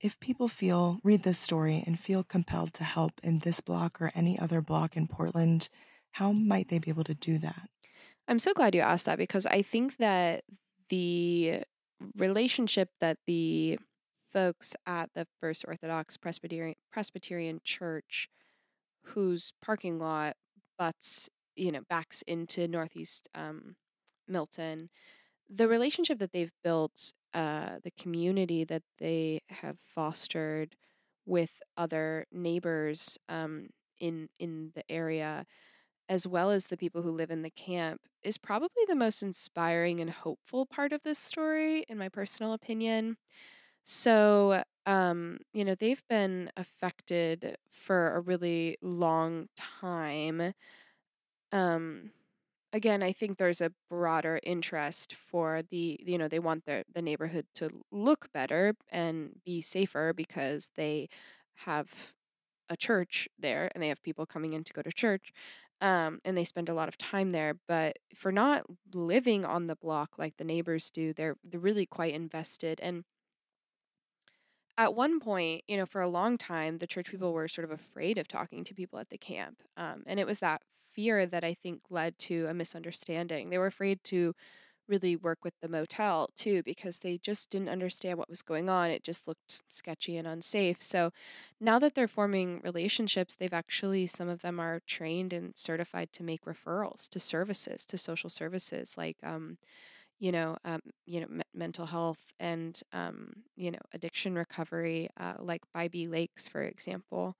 if 0.00 0.18
people 0.20 0.48
feel, 0.48 0.98
read 1.02 1.22
this 1.22 1.38
story 1.38 1.82
and 1.86 1.98
feel 1.98 2.24
compelled 2.24 2.74
to 2.74 2.84
help 2.84 3.20
in 3.22 3.38
this 3.38 3.60
block 3.60 4.00
or 4.00 4.12
any 4.14 4.38
other 4.38 4.60
block 4.60 4.96
in 4.96 5.06
Portland, 5.06 5.68
how 6.12 6.32
might 6.32 6.68
they 6.68 6.78
be 6.78 6.90
able 6.90 7.04
to 7.04 7.14
do 7.14 7.38
that? 7.38 7.68
I'm 8.28 8.38
so 8.38 8.52
glad 8.52 8.74
you 8.74 8.80
asked 8.80 9.06
that 9.06 9.18
because 9.18 9.46
I 9.46 9.62
think 9.62 9.96
that 9.96 10.44
the 10.88 11.62
relationship 12.16 12.90
that 13.00 13.18
the 13.26 13.78
folks 14.32 14.74
at 14.86 15.10
the 15.14 15.26
First 15.40 15.64
Orthodox 15.66 16.16
Presbyterian 16.16 16.74
Presbyterian 16.92 17.60
Church, 17.64 18.28
whose 19.04 19.52
parking 19.62 19.98
lot 19.98 20.36
butts, 20.78 21.28
you 21.56 21.72
know, 21.72 21.82
backs 21.88 22.22
into 22.26 22.68
Northeast 22.68 23.28
um, 23.34 23.76
Milton, 24.28 24.90
the 25.48 25.68
relationship 25.68 26.18
that 26.18 26.32
they've 26.32 26.52
built, 26.64 27.12
uh, 27.34 27.78
the 27.84 27.92
community 27.92 28.64
that 28.64 28.82
they 28.98 29.40
have 29.48 29.78
fostered 29.94 30.76
with 31.26 31.50
other 31.76 32.26
neighbors 32.32 33.18
um, 33.28 33.68
in 34.00 34.28
in 34.38 34.72
the 34.74 34.84
area, 34.90 35.46
as 36.08 36.26
well 36.26 36.50
as 36.50 36.66
the 36.66 36.76
people 36.76 37.02
who 37.02 37.10
live 37.10 37.30
in 37.30 37.42
the 37.42 37.50
camp, 37.50 38.00
is 38.22 38.38
probably 38.38 38.84
the 38.88 38.96
most 38.96 39.22
inspiring 39.22 40.00
and 40.00 40.10
hopeful 40.10 40.66
part 40.66 40.92
of 40.92 41.02
this 41.02 41.18
story, 41.18 41.84
in 41.88 41.98
my 41.98 42.08
personal 42.08 42.52
opinion. 42.52 43.16
So, 43.84 44.62
um, 44.86 45.38
you 45.52 45.64
know, 45.64 45.74
they've 45.74 46.02
been 46.08 46.50
affected 46.56 47.56
for 47.70 48.14
a 48.16 48.20
really 48.20 48.78
long 48.80 49.48
time. 49.56 50.54
Um, 51.52 52.12
again, 52.72 53.02
I 53.02 53.12
think 53.12 53.38
there's 53.38 53.60
a 53.60 53.72
broader 53.90 54.40
interest 54.42 55.14
for 55.14 55.62
the, 55.70 55.98
you 56.04 56.18
know, 56.18 56.28
they 56.28 56.38
want 56.40 56.64
the 56.66 56.84
the 56.92 57.02
neighborhood 57.02 57.46
to 57.56 57.70
look 57.92 58.32
better 58.32 58.74
and 58.90 59.40
be 59.44 59.60
safer 59.60 60.12
because 60.14 60.70
they 60.76 61.08
have 61.56 62.14
a 62.70 62.76
church 62.76 63.28
there 63.38 63.70
and 63.74 63.82
they 63.82 63.88
have 63.88 64.02
people 64.02 64.26
coming 64.26 64.52
in 64.54 64.64
to 64.64 64.72
go 64.72 64.82
to 64.82 64.92
church. 64.92 65.32
Um, 65.80 66.20
and 66.24 66.36
they 66.36 66.44
spend 66.44 66.68
a 66.68 66.74
lot 66.74 66.88
of 66.88 66.98
time 66.98 67.32
there. 67.32 67.54
But 67.68 67.98
for 68.14 68.32
not 68.32 68.64
living 68.94 69.44
on 69.44 69.66
the 69.66 69.76
block 69.76 70.18
like 70.18 70.36
the 70.38 70.44
neighbors 70.44 70.90
do, 70.90 71.12
they're 71.14 71.36
they're 71.44 71.60
really 71.60 71.86
quite 71.86 72.14
invested. 72.14 72.80
And 72.80 73.04
at 74.78 74.94
one 74.94 75.20
point, 75.20 75.62
you 75.68 75.76
know, 75.76 75.86
for 75.86 76.00
a 76.00 76.08
long 76.08 76.38
time, 76.38 76.78
the 76.78 76.86
church 76.86 77.10
people 77.10 77.32
were 77.32 77.48
sort 77.48 77.64
of 77.64 77.70
afraid 77.70 78.18
of 78.18 78.28
talking 78.28 78.64
to 78.64 78.74
people 78.74 78.98
at 78.98 79.10
the 79.10 79.18
camp. 79.18 79.62
Um, 79.76 80.02
and 80.06 80.18
it 80.18 80.26
was 80.26 80.38
that 80.40 80.62
fear 80.92 81.26
that 81.26 81.44
I 81.44 81.54
think 81.54 81.82
led 81.90 82.18
to 82.20 82.46
a 82.46 82.54
misunderstanding. 82.54 83.50
They 83.50 83.58
were 83.58 83.66
afraid 83.66 84.02
to 84.04 84.34
really 84.88 85.16
work 85.16 85.38
with 85.44 85.54
the 85.62 85.68
motel 85.68 86.28
too 86.36 86.62
because 86.64 86.98
they 86.98 87.16
just 87.18 87.50
didn't 87.50 87.68
understand 87.68 88.18
what 88.18 88.28
was 88.28 88.42
going 88.42 88.68
on. 88.68 88.90
It 88.90 89.04
just 89.04 89.26
looked 89.28 89.62
sketchy 89.68 90.16
and 90.16 90.26
unsafe. 90.26 90.82
So 90.82 91.12
now 91.60 91.78
that 91.78 91.94
they're 91.94 92.08
forming 92.08 92.60
relationships, 92.62 93.34
they've 93.36 93.52
actually, 93.52 94.06
some 94.08 94.28
of 94.28 94.42
them 94.42 94.58
are 94.60 94.80
trained 94.86 95.32
and 95.32 95.56
certified 95.56 96.12
to 96.14 96.24
make 96.24 96.44
referrals 96.44 97.08
to 97.10 97.20
services, 97.20 97.86
to 97.86 97.96
social 97.98 98.28
services 98.28 98.96
like, 98.98 99.16
um, 99.22 99.56
you 100.20 100.32
know, 100.32 100.56
um, 100.64 100.80
you 101.06 101.20
know, 101.20 101.26
me- 101.28 101.42
mental 101.54 101.86
health 101.86 102.18
and 102.40 102.80
um, 102.92 103.32
you 103.56 103.70
know, 103.70 103.78
addiction 103.92 104.34
recovery, 104.34 105.08
uh, 105.18 105.34
like 105.40 105.62
Bybee 105.76 106.08
Lakes, 106.10 106.48
for 106.48 106.62
example. 106.62 107.36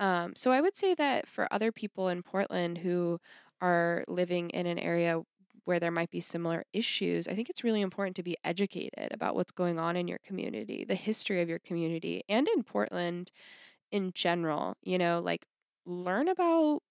Um, 0.00 0.34
so 0.36 0.50
I 0.52 0.60
would 0.60 0.76
say 0.76 0.94
that 0.94 1.28
for 1.28 1.48
other 1.52 1.72
people 1.72 2.08
in 2.08 2.22
Portland 2.22 2.78
who 2.78 3.20
are 3.60 4.04
living 4.08 4.50
in 4.50 4.66
an 4.66 4.78
area 4.78 5.20
where 5.64 5.80
there 5.80 5.90
might 5.90 6.10
be 6.10 6.20
similar 6.20 6.64
issues, 6.72 7.28
I 7.28 7.34
think 7.34 7.50
it's 7.50 7.64
really 7.64 7.82
important 7.82 8.16
to 8.16 8.22
be 8.22 8.36
educated 8.44 9.12
about 9.12 9.34
what's 9.34 9.52
going 9.52 9.78
on 9.78 9.96
in 9.96 10.08
your 10.08 10.18
community, 10.24 10.84
the 10.86 10.94
history 10.94 11.42
of 11.42 11.48
your 11.48 11.58
community, 11.58 12.22
and 12.28 12.48
in 12.48 12.62
Portland 12.64 13.30
in 13.92 14.12
general. 14.14 14.76
You 14.82 14.98
know, 14.98 15.20
like 15.20 15.46
learn 15.86 16.28
about 16.28 16.82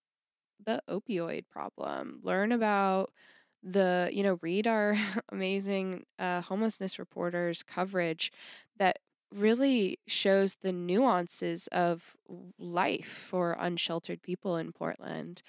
the 0.65 0.81
opioid 0.89 1.47
problem, 1.49 2.19
learn 2.23 2.51
about 2.51 3.11
the 3.63 4.09
you 4.13 4.23
know 4.23 4.39
read 4.41 4.67
our 4.67 4.95
amazing 5.31 6.03
uh, 6.19 6.41
homelessness 6.41 6.99
reporters 6.99 7.63
coverage 7.63 8.31
that 8.77 8.99
really 9.33 9.99
shows 10.07 10.55
the 10.61 10.71
nuances 10.71 11.67
of 11.67 12.15
life 12.59 13.07
for 13.29 13.57
unsheltered 13.59 14.21
people 14.21 14.55
in 14.55 14.71
Portland. 14.71 15.41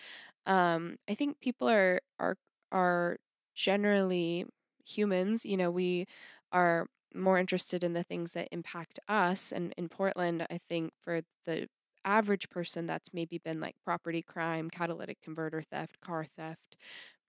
Um, 0.46 0.96
I 1.08 1.14
think 1.14 1.40
people 1.40 1.68
are 1.68 2.00
are 2.18 2.36
are 2.72 3.18
generally 3.54 4.46
humans. 4.84 5.44
You 5.44 5.56
know, 5.56 5.70
we 5.70 6.06
are 6.52 6.86
more 7.14 7.38
interested 7.38 7.82
in 7.84 7.92
the 7.94 8.04
things 8.04 8.32
that 8.32 8.48
impact 8.52 8.98
us. 9.08 9.52
And 9.52 9.72
in 9.76 9.88
Portland, 9.88 10.46
I 10.50 10.58
think 10.68 10.92
for 11.02 11.22
the 11.46 11.68
average 12.04 12.48
person, 12.50 12.86
that's 12.86 13.12
maybe 13.12 13.38
been 13.38 13.60
like 13.60 13.74
property 13.84 14.22
crime, 14.22 14.70
catalytic 14.70 15.18
converter 15.22 15.62
theft, 15.62 16.00
car 16.00 16.26
theft, 16.36 16.76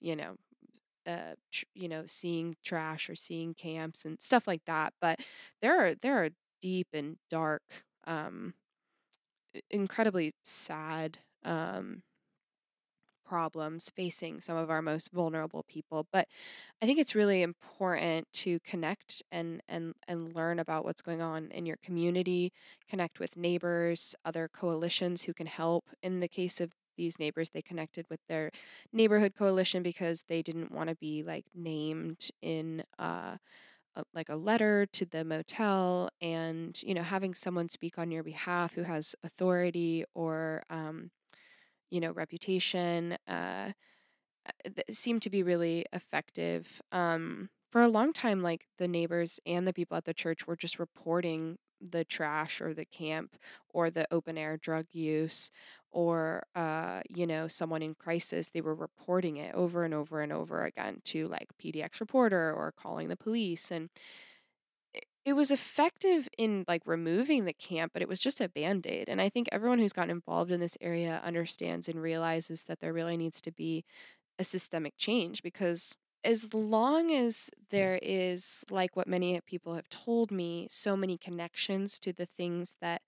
you 0.02 0.16
know, 0.16 0.36
uh, 1.08 1.36
tr- 1.52 1.66
you 1.76 1.88
know, 1.90 2.04
seeing 2.08 2.56
trash 2.64 3.10
or 3.10 3.16
seeing 3.16 3.54
camps 3.54 4.06
and 4.06 4.22
stuff 4.22 4.48
like 4.48 4.64
that. 4.66 4.94
But 5.02 5.20
there 5.62 5.80
are 5.80 5.96
there 5.96 6.24
are 6.24 6.30
deep 6.62 6.88
and 6.94 7.18
dark, 7.30 7.64
um, 8.08 8.54
incredibly 9.70 10.34
sad 10.44 11.20
um, 11.44 12.04
problems 13.26 13.92
facing 13.96 14.42
some 14.42 14.58
of 14.58 14.72
our 14.72 14.82
most 14.82 15.12
vulnerable 15.12 15.64
people. 15.68 16.08
But 16.12 16.28
I 16.82 16.86
think 16.88 17.00
it's 17.00 17.14
really 17.16 17.44
important 17.44 18.28
to 18.36 18.60
connect 18.62 19.22
and 19.32 19.62
and 19.68 19.94
and 20.08 20.36
learn 20.36 20.60
about 20.60 20.84
what's 20.86 21.02
going 21.04 21.22
on 21.22 21.52
in 21.52 21.66
your 21.66 21.78
community, 21.84 22.52
connect 22.90 23.20
with 23.20 23.38
neighbors, 23.38 24.16
other 24.26 24.48
coalitions 24.48 25.24
who 25.24 25.34
can 25.34 25.48
help. 25.48 25.86
In 26.02 26.22
the 26.22 26.28
case 26.28 26.60
of 26.62 26.72
these 27.00 27.18
neighbors 27.18 27.50
they 27.52 27.62
connected 27.62 28.06
with 28.10 28.20
their 28.28 28.52
neighborhood 28.92 29.34
coalition 29.34 29.82
because 29.82 30.24
they 30.28 30.42
didn't 30.42 30.72
want 30.72 30.90
to 30.90 30.96
be 30.96 31.24
like 31.24 31.46
named 31.56 32.30
in 32.42 32.84
uh, 33.00 33.38
a, 33.96 34.04
like 34.14 34.28
a 34.30 34.36
letter 34.36 34.86
to 34.86 35.06
the 35.06 35.24
motel 35.24 36.10
and 36.22 36.84
you 36.84 36.94
know 36.94 37.02
having 37.04 37.34
someone 37.34 37.70
speak 37.70 37.98
on 37.98 38.12
your 38.12 38.24
behalf 38.24 38.74
who 38.74 38.84
has 38.84 39.16
authority 39.24 40.04
or 40.14 40.62
um, 40.70 41.10
you 41.90 42.02
know 42.02 42.12
reputation 42.12 43.18
uh, 43.28 43.72
seemed 44.92 45.22
to 45.24 45.30
be 45.30 45.44
really 45.44 45.86
effective. 45.94 46.82
Um, 46.92 47.50
for 47.72 47.82
a 47.82 47.88
long 47.88 48.14
time 48.14 48.42
like 48.42 48.66
the 48.80 48.88
neighbors 48.88 49.40
and 49.46 49.68
the 49.68 49.74
people 49.74 49.96
at 49.96 50.06
the 50.06 50.14
church 50.14 50.48
were 50.48 50.56
just 50.56 50.80
reporting 50.80 51.58
the 51.82 52.04
trash 52.04 52.62
or 52.62 52.74
the 52.74 52.86
camp 52.86 53.36
or 53.74 53.90
the 53.90 54.08
open 54.12 54.38
air 54.38 54.58
drug 54.58 54.86
use 54.92 55.52
or 55.92 56.44
uh, 56.56 57.02
you 57.10 57.26
know 57.26 57.48
someone 57.48 57.82
in 57.82 57.96
crisis 57.96 58.50
they 58.50 58.62
were 58.62 58.76
reporting 58.76 59.38
it 59.38 59.54
over 59.56 59.84
and 59.84 59.94
over 59.94 60.22
and 60.22 60.32
over 60.32 60.64
again 60.64 61.02
to 61.04 61.28
like 61.28 61.48
pdx 61.62 62.00
reporter 62.00 62.54
or 62.54 62.72
calling 62.72 63.08
the 63.08 63.18
police 63.18 63.72
and 63.72 63.90
it, 65.26 65.34
was 65.34 65.52
effective 65.52 66.28
in 66.40 66.66
like 66.68 66.82
removing 66.88 67.46
the 67.46 67.54
camp 67.54 67.92
but 67.94 68.02
it 68.02 68.08
was 68.08 68.20
just 68.20 68.42
a 68.42 68.50
band-aid 68.50 69.08
and 69.08 69.22
i 69.22 69.30
think 69.30 69.48
everyone 69.52 69.78
who's 69.78 69.94
gotten 69.94 70.10
involved 70.10 70.52
in 70.52 70.60
this 70.60 70.78
area 70.82 71.22
understands 71.24 71.88
and 71.88 72.02
realizes 72.02 72.64
that 72.64 72.80
there 72.80 72.94
really 72.94 73.16
needs 73.16 73.40
to 73.42 73.52
be 73.52 73.86
a 74.40 74.44
systemic 74.44 74.98
change 74.98 75.44
because 75.44 75.96
as 76.24 76.54
long 76.54 77.12
as 77.12 77.50
there 77.70 78.00
is, 78.02 78.64
like 78.70 78.96
what 78.96 79.08
many 79.08 79.40
people 79.42 79.76
have 79.76 79.90
told 79.90 80.32
me, 80.32 80.68
so 80.70 80.96
many 80.96 81.18
connections 81.18 82.00
to 82.00 82.14
the 82.14 82.28
things 82.38 82.76
that 82.82 83.02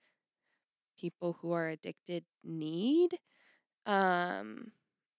people 0.98 1.38
who 1.42 1.52
are 1.52 1.70
addicted 1.70 2.24
need, 2.44 3.18
um, 3.86 4.72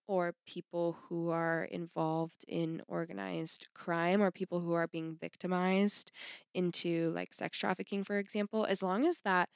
or 0.08 0.34
people 0.46 0.98
who 1.08 1.30
are 1.30 1.64
involved 1.64 2.44
in 2.48 2.82
organized 2.88 3.68
crime, 3.74 4.22
or 4.22 4.30
people 4.30 4.60
who 4.60 4.74
are 4.74 4.88
being 4.88 5.16
victimized 5.20 6.12
into 6.54 7.10
like 7.12 7.34
sex 7.34 7.58
trafficking, 7.58 8.04
for 8.04 8.18
example, 8.18 8.66
as 8.66 8.82
long 8.82 9.06
as 9.06 9.20
that 9.24 9.48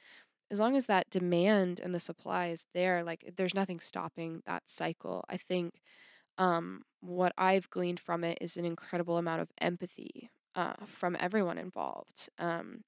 as 0.51 0.61
long 0.61 0.77
as 0.77 0.87
that 0.87 1.11
demand 1.11 1.81
and 1.81 1.95
the 1.95 2.01
supply 2.01 2.49
is 2.49 2.67
there, 2.75 3.05
like 3.05 3.33
there's 3.37 3.55
nothing 3.55 3.81
stopping 3.81 4.43
that 4.47 4.63
cycle. 4.67 5.25
I 5.29 5.39
think 5.39 5.81
um, 6.39 6.83
what 7.01 7.33
I've 7.39 7.71
gleaned 7.71 8.01
from 8.01 8.25
it 8.25 8.39
is 8.41 8.57
an 8.57 8.65
incredible 8.65 9.17
amount 9.17 9.43
of 9.43 9.49
empathy 9.61 10.31
uh, 10.55 10.75
from 10.87 11.17
everyone 11.21 11.59
involved. 11.59 12.29
Um, 12.39 12.85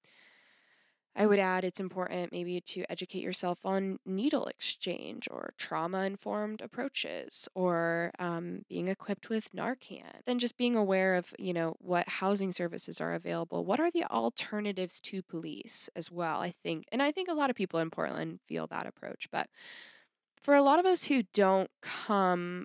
I 1.19 1.27
would 1.27 1.41
add 1.41 1.65
it's 1.65 1.81
important 1.81 2.31
maybe 2.31 2.61
to 2.61 2.85
educate 2.89 3.25
yourself 3.25 3.59
on 3.65 3.99
needle 4.07 4.47
exchange 4.47 5.27
or 5.29 5.53
trauma 5.59 6.05
informed 6.05 6.61
approaches 6.61 7.49
or 7.57 8.13
um, 8.21 8.65
being 8.69 8.87
equipped 8.87 9.29
with 9.29 9.51
Narcan. 9.53 10.23
Then 10.27 10.39
just 10.39 10.57
being 10.57 10.77
aware 10.77 11.17
of, 11.17 11.35
you 11.37 11.53
know, 11.53 11.75
what 11.81 12.09
housing 12.09 12.53
services 12.53 13.01
are 13.01 13.15
available. 13.15 13.65
What 13.65 13.81
are 13.81 13.91
the 13.91 14.05
alternatives 14.05 15.01
to 15.01 15.21
police 15.23 15.91
as 15.97 16.09
well? 16.09 16.41
I 16.41 16.55
think, 16.63 16.85
and 16.93 17.03
I 17.03 17.11
think 17.11 17.29
a 17.29 17.35
lot 17.35 17.51
of 17.51 17.57
people 17.57 17.81
in 17.81 17.91
Portland 17.91 18.39
feel 18.47 18.69
that 18.69 18.87
approach. 18.87 19.29
But 19.33 19.49
for 20.41 20.55
a 20.55 20.63
lot 20.63 20.79
of 20.79 20.87
us 20.87 21.05
who 21.05 21.25
don't 21.35 21.71
come 21.83 22.65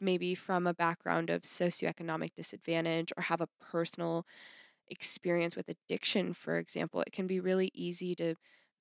maybe 0.00 0.34
from 0.34 0.66
a 0.66 0.74
background 0.74 1.30
of 1.30 1.42
socioeconomic 1.42 2.34
disadvantage 2.34 3.12
or 3.16 3.22
have 3.24 3.40
a 3.40 3.48
personal 3.60 4.26
experience 4.88 5.56
with 5.56 5.68
addiction, 5.68 6.32
for 6.34 6.58
example, 6.58 7.00
it 7.02 7.12
can 7.12 7.26
be 7.26 7.40
really 7.40 7.70
easy 7.74 8.14
to 8.16 8.34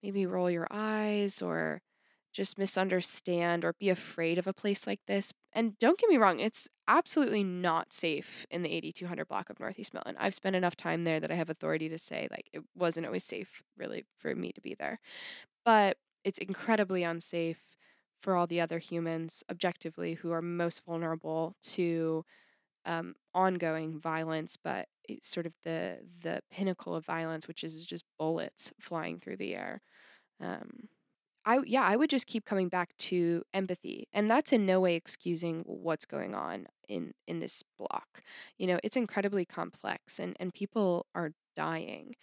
maybe 0.04 0.26
roll 0.26 0.50
your 0.50 0.68
eyes 0.72 1.42
or 1.42 1.82
just 2.32 2.58
misunderstand 2.58 3.66
or 3.66 3.74
be 3.80 3.90
afraid 3.90 4.38
of 4.38 4.48
a 4.48 4.54
place 4.54 4.86
like 4.86 5.02
this. 5.08 5.34
And 5.54 5.78
don't 5.80 5.98
get 6.00 6.10
me 6.10 6.18
wrong, 6.18 6.40
it's 6.40 6.68
absolutely 6.88 7.44
not 7.44 7.92
safe 7.92 8.46
in 8.52 8.62
the 8.62 8.72
8200 8.72 9.28
block 9.28 9.50
of 9.50 9.60
Northeast 9.60 9.94
Milton. 9.94 10.16
I've 10.20 10.36
spent 10.36 10.56
enough 10.56 10.76
time 10.76 11.04
there 11.06 11.20
that 11.20 11.32
I 11.32 11.36
have 11.36 11.50
authority 11.50 11.90
to 11.90 11.98
say, 11.98 12.28
like, 12.32 12.50
it 12.54 12.64
wasn't 12.76 13.08
always 13.08 13.24
safe, 13.24 13.64
really, 13.78 14.06
for 14.18 14.36
me 14.36 14.52
to 14.54 14.62
be 14.62 14.76
there. 14.76 15.00
But 15.66 15.98
it's 16.24 16.38
incredibly 16.40 17.04
unsafe 17.04 17.62
for 18.22 18.36
all 18.36 18.48
the 18.48 18.62
other 18.62 18.80
humans, 18.80 19.44
objectively, 19.50 20.16
who 20.16 20.32
are 20.32 20.42
most 20.42 20.84
vulnerable 20.86 21.56
to 21.64 22.26
um, 22.86 23.16
ongoing 23.34 24.00
violence, 24.00 24.58
but 24.62 24.88
it's 25.08 25.28
sort 25.30 25.46
of 25.46 25.54
the 25.64 26.00
the 26.22 26.42
pinnacle 26.52 26.96
of 26.96 27.06
violence, 27.06 27.48
which 27.48 27.64
is 27.64 27.86
just 27.86 28.06
bullets 28.20 28.74
flying 28.80 29.20
through 29.20 29.38
the 29.38 29.56
air. 29.56 29.82
Um, 30.42 30.90
I 31.46 31.60
yeah, 31.66 31.84
I 31.84 31.96
would 31.96 32.10
just 32.10 32.28
keep 32.28 32.46
coming 32.46 32.70
back 32.70 32.96
to 32.98 33.44
empathy, 33.54 34.08
and 34.14 34.30
that's 34.30 34.54
in 34.54 34.66
no 34.66 34.80
way 34.82 34.96
excusing 34.96 35.62
what's 35.66 36.06
going 36.06 36.36
on 36.36 36.68
in 36.90 37.14
in 37.28 37.40
this 37.40 37.64
block. 37.78 38.24
You 38.58 38.68
know, 38.68 38.80
it's 38.84 38.98
incredibly 38.98 39.46
complex, 39.46 40.20
and 40.20 40.36
and 40.40 40.54
people 40.54 41.08
are 41.16 41.32
dying. 41.56 42.16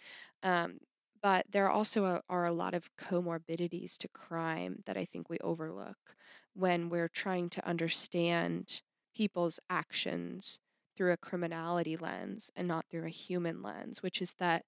Um, 0.43 0.79
but 1.21 1.45
there 1.51 1.69
also 1.69 2.05
are, 2.05 2.23
are 2.29 2.45
a 2.45 2.51
lot 2.51 2.73
of 2.73 2.89
comorbidities 2.97 3.97
to 3.99 4.07
crime 4.07 4.83
that 4.85 4.97
I 4.97 5.05
think 5.05 5.29
we 5.29 5.37
overlook 5.39 6.15
when 6.53 6.89
we're 6.89 7.07
trying 7.09 7.49
to 7.51 7.67
understand 7.67 8.81
people's 9.15 9.59
actions 9.69 10.59
through 10.95 11.11
a 11.13 11.17
criminality 11.17 11.95
lens 11.97 12.51
and 12.55 12.67
not 12.67 12.85
through 12.89 13.05
a 13.05 13.09
human 13.09 13.61
lens, 13.61 14.01
which 14.01 14.21
is 14.21 14.33
that 14.39 14.65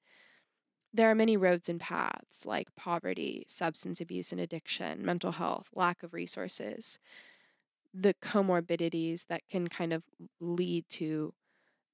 there 0.94 1.10
are 1.10 1.16
many 1.16 1.38
roads 1.38 1.70
and 1.70 1.80
paths 1.80 2.46
like 2.46 2.76
poverty, 2.76 3.46
substance 3.48 4.02
abuse 4.02 4.32
and 4.32 4.42
addiction, 4.42 5.06
mental 5.06 5.34
health, 5.34 5.70
lack 5.74 6.02
of 6.04 6.14
resources, 6.14 6.98
the 7.94 8.14
comorbidities 8.24 9.26
that 9.28 9.42
can 9.50 9.68
kind 9.68 9.94
of 9.94 10.04
lead 10.40 10.86
to 10.90 11.34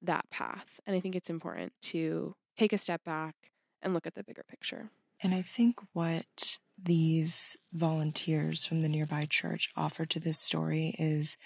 that 0.02 0.30
path. 0.30 0.80
And 0.86 0.96
I 0.96 1.00
think 1.00 1.16
it's 1.16 1.30
important 1.30 1.74
to 1.84 2.36
take 2.58 2.74
a 2.74 2.78
step 2.78 3.04
back 3.04 3.36
and 3.82 3.94
look 3.94 4.08
at 4.08 4.16
the 4.16 4.24
bigger 4.24 4.44
picture. 4.48 4.90
And 5.22 5.34
I 5.34 5.42
think 5.42 5.80
what 5.94 6.60
these 6.82 7.56
volunteers 7.74 8.66
from 8.66 8.82
the 8.82 8.90
nearby 8.90 9.26
church 9.30 9.70
offer 9.76 10.06
to 10.06 10.20
this 10.20 10.40
story 10.40 10.96
is 11.00 11.38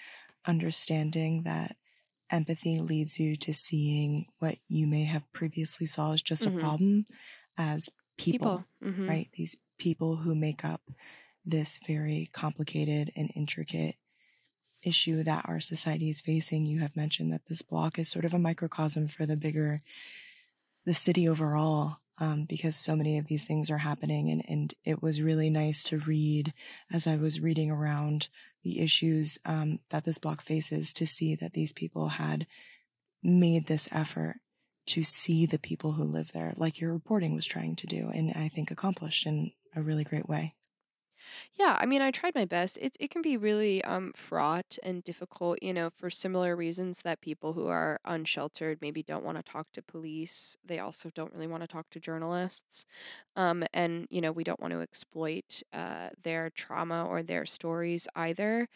understanding 0.46 1.44
that 1.44 1.76
empathy 2.30 2.80
leads 2.80 3.18
you 3.18 3.36
to 3.36 3.52
seeing 3.52 4.26
what 4.38 4.56
you 4.68 4.86
may 4.86 5.04
have 5.04 5.30
previously 5.32 5.86
saw 5.86 6.12
as 6.12 6.22
just 6.22 6.46
mm-hmm. 6.46 6.58
a 6.58 6.60
problem 6.60 7.06
as 7.56 7.90
people, 8.16 8.64
people. 8.80 8.92
Mm-hmm. 8.92 9.08
right? 9.08 9.28
These 9.34 9.56
people 9.78 10.16
who 10.16 10.34
make 10.34 10.64
up 10.64 10.82
this 11.44 11.78
very 11.86 12.28
complicated 12.32 13.12
and 13.16 13.30
intricate 13.34 13.96
issue 14.82 15.22
that 15.22 15.44
our 15.46 15.60
society 15.60 16.10
is 16.10 16.20
facing. 16.20 16.66
You 16.66 16.80
have 16.80 16.96
mentioned 16.96 17.32
that 17.32 17.46
this 17.46 17.62
block 17.62 17.98
is 17.98 18.08
sort 18.08 18.24
of 18.24 18.34
a 18.34 18.38
microcosm 18.38 19.08
for 19.08 19.26
the 19.26 19.36
bigger, 19.36 19.82
the 20.84 20.94
city 20.94 21.28
overall 21.28 21.99
um, 22.20 22.44
because 22.44 22.76
so 22.76 22.94
many 22.94 23.18
of 23.18 23.26
these 23.26 23.44
things 23.44 23.70
are 23.70 23.78
happening. 23.78 24.30
And, 24.30 24.44
and 24.46 24.74
it 24.84 25.02
was 25.02 25.22
really 25.22 25.50
nice 25.50 25.82
to 25.84 25.98
read 25.98 26.52
as 26.92 27.06
I 27.06 27.16
was 27.16 27.40
reading 27.40 27.70
around 27.70 28.28
the 28.62 28.80
issues 28.80 29.38
um, 29.44 29.80
that 29.88 30.04
this 30.04 30.18
block 30.18 30.42
faces 30.42 30.92
to 30.92 31.06
see 31.06 31.34
that 31.36 31.54
these 31.54 31.72
people 31.72 32.08
had 32.08 32.46
made 33.22 33.66
this 33.66 33.88
effort 33.90 34.36
to 34.86 35.02
see 35.02 35.46
the 35.46 35.58
people 35.58 35.92
who 35.92 36.04
live 36.04 36.32
there, 36.32 36.52
like 36.56 36.80
your 36.80 36.92
reporting 36.92 37.34
was 37.34 37.46
trying 37.46 37.76
to 37.76 37.86
do, 37.86 38.10
and 38.12 38.32
I 38.34 38.48
think 38.48 38.70
accomplished 38.70 39.26
in 39.26 39.52
a 39.76 39.82
really 39.82 40.04
great 40.04 40.28
way. 40.28 40.54
Yeah, 41.58 41.76
I 41.78 41.86
mean, 41.86 42.02
I 42.02 42.10
tried 42.10 42.34
my 42.34 42.44
best. 42.44 42.78
It 42.78 42.96
it 43.00 43.10
can 43.10 43.22
be 43.22 43.36
really 43.36 43.82
um 43.84 44.12
fraught 44.14 44.78
and 44.82 45.02
difficult, 45.04 45.62
you 45.62 45.72
know, 45.72 45.90
for 45.90 46.10
similar 46.10 46.56
reasons 46.56 47.02
that 47.02 47.20
people 47.20 47.52
who 47.52 47.66
are 47.68 48.00
unsheltered 48.04 48.78
maybe 48.80 49.02
don't 49.02 49.24
want 49.24 49.36
to 49.38 49.42
talk 49.42 49.70
to 49.72 49.82
police. 49.82 50.56
They 50.64 50.78
also 50.78 51.10
don't 51.10 51.32
really 51.32 51.46
want 51.46 51.62
to 51.62 51.66
talk 51.68 51.90
to 51.90 52.00
journalists. 52.00 52.84
Um 53.36 53.64
and 53.72 54.06
you 54.10 54.20
know, 54.20 54.32
we 54.32 54.44
don't 54.44 54.60
want 54.60 54.72
to 54.72 54.80
exploit 54.80 55.62
uh 55.72 56.10
their 56.22 56.50
trauma 56.50 57.06
or 57.06 57.22
their 57.22 57.46
stories 57.46 58.08
either. 58.16 58.68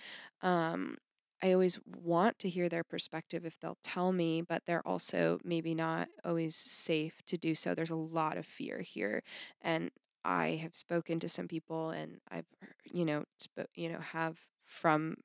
Um 0.42 0.96
I 1.42 1.52
always 1.52 1.78
want 1.86 2.38
to 2.38 2.48
hear 2.48 2.68
their 2.70 2.84
perspective 2.84 3.44
if 3.44 3.58
they'll 3.60 3.76
tell 3.82 4.12
me, 4.12 4.40
but 4.42 4.62
they're 4.66 4.86
also 4.86 5.38
maybe 5.44 5.74
not 5.74 6.08
always 6.24 6.56
safe 6.56 7.20
to 7.26 7.36
do 7.36 7.54
so. 7.54 7.74
There's 7.74 7.90
a 7.90 7.96
lot 7.96 8.38
of 8.38 8.46
fear 8.46 8.80
here. 8.80 9.22
And 9.60 9.90
I 10.24 10.56
have 10.56 10.76
spoken 10.76 11.20
to 11.20 11.28
some 11.28 11.48
people 11.48 11.90
and 11.90 12.20
I've, 12.30 12.46
you 12.84 13.04
know, 13.04 13.24
sp- 13.38 13.70
you 13.74 13.88
know, 13.90 14.00
have 14.00 14.38
from 14.64 15.18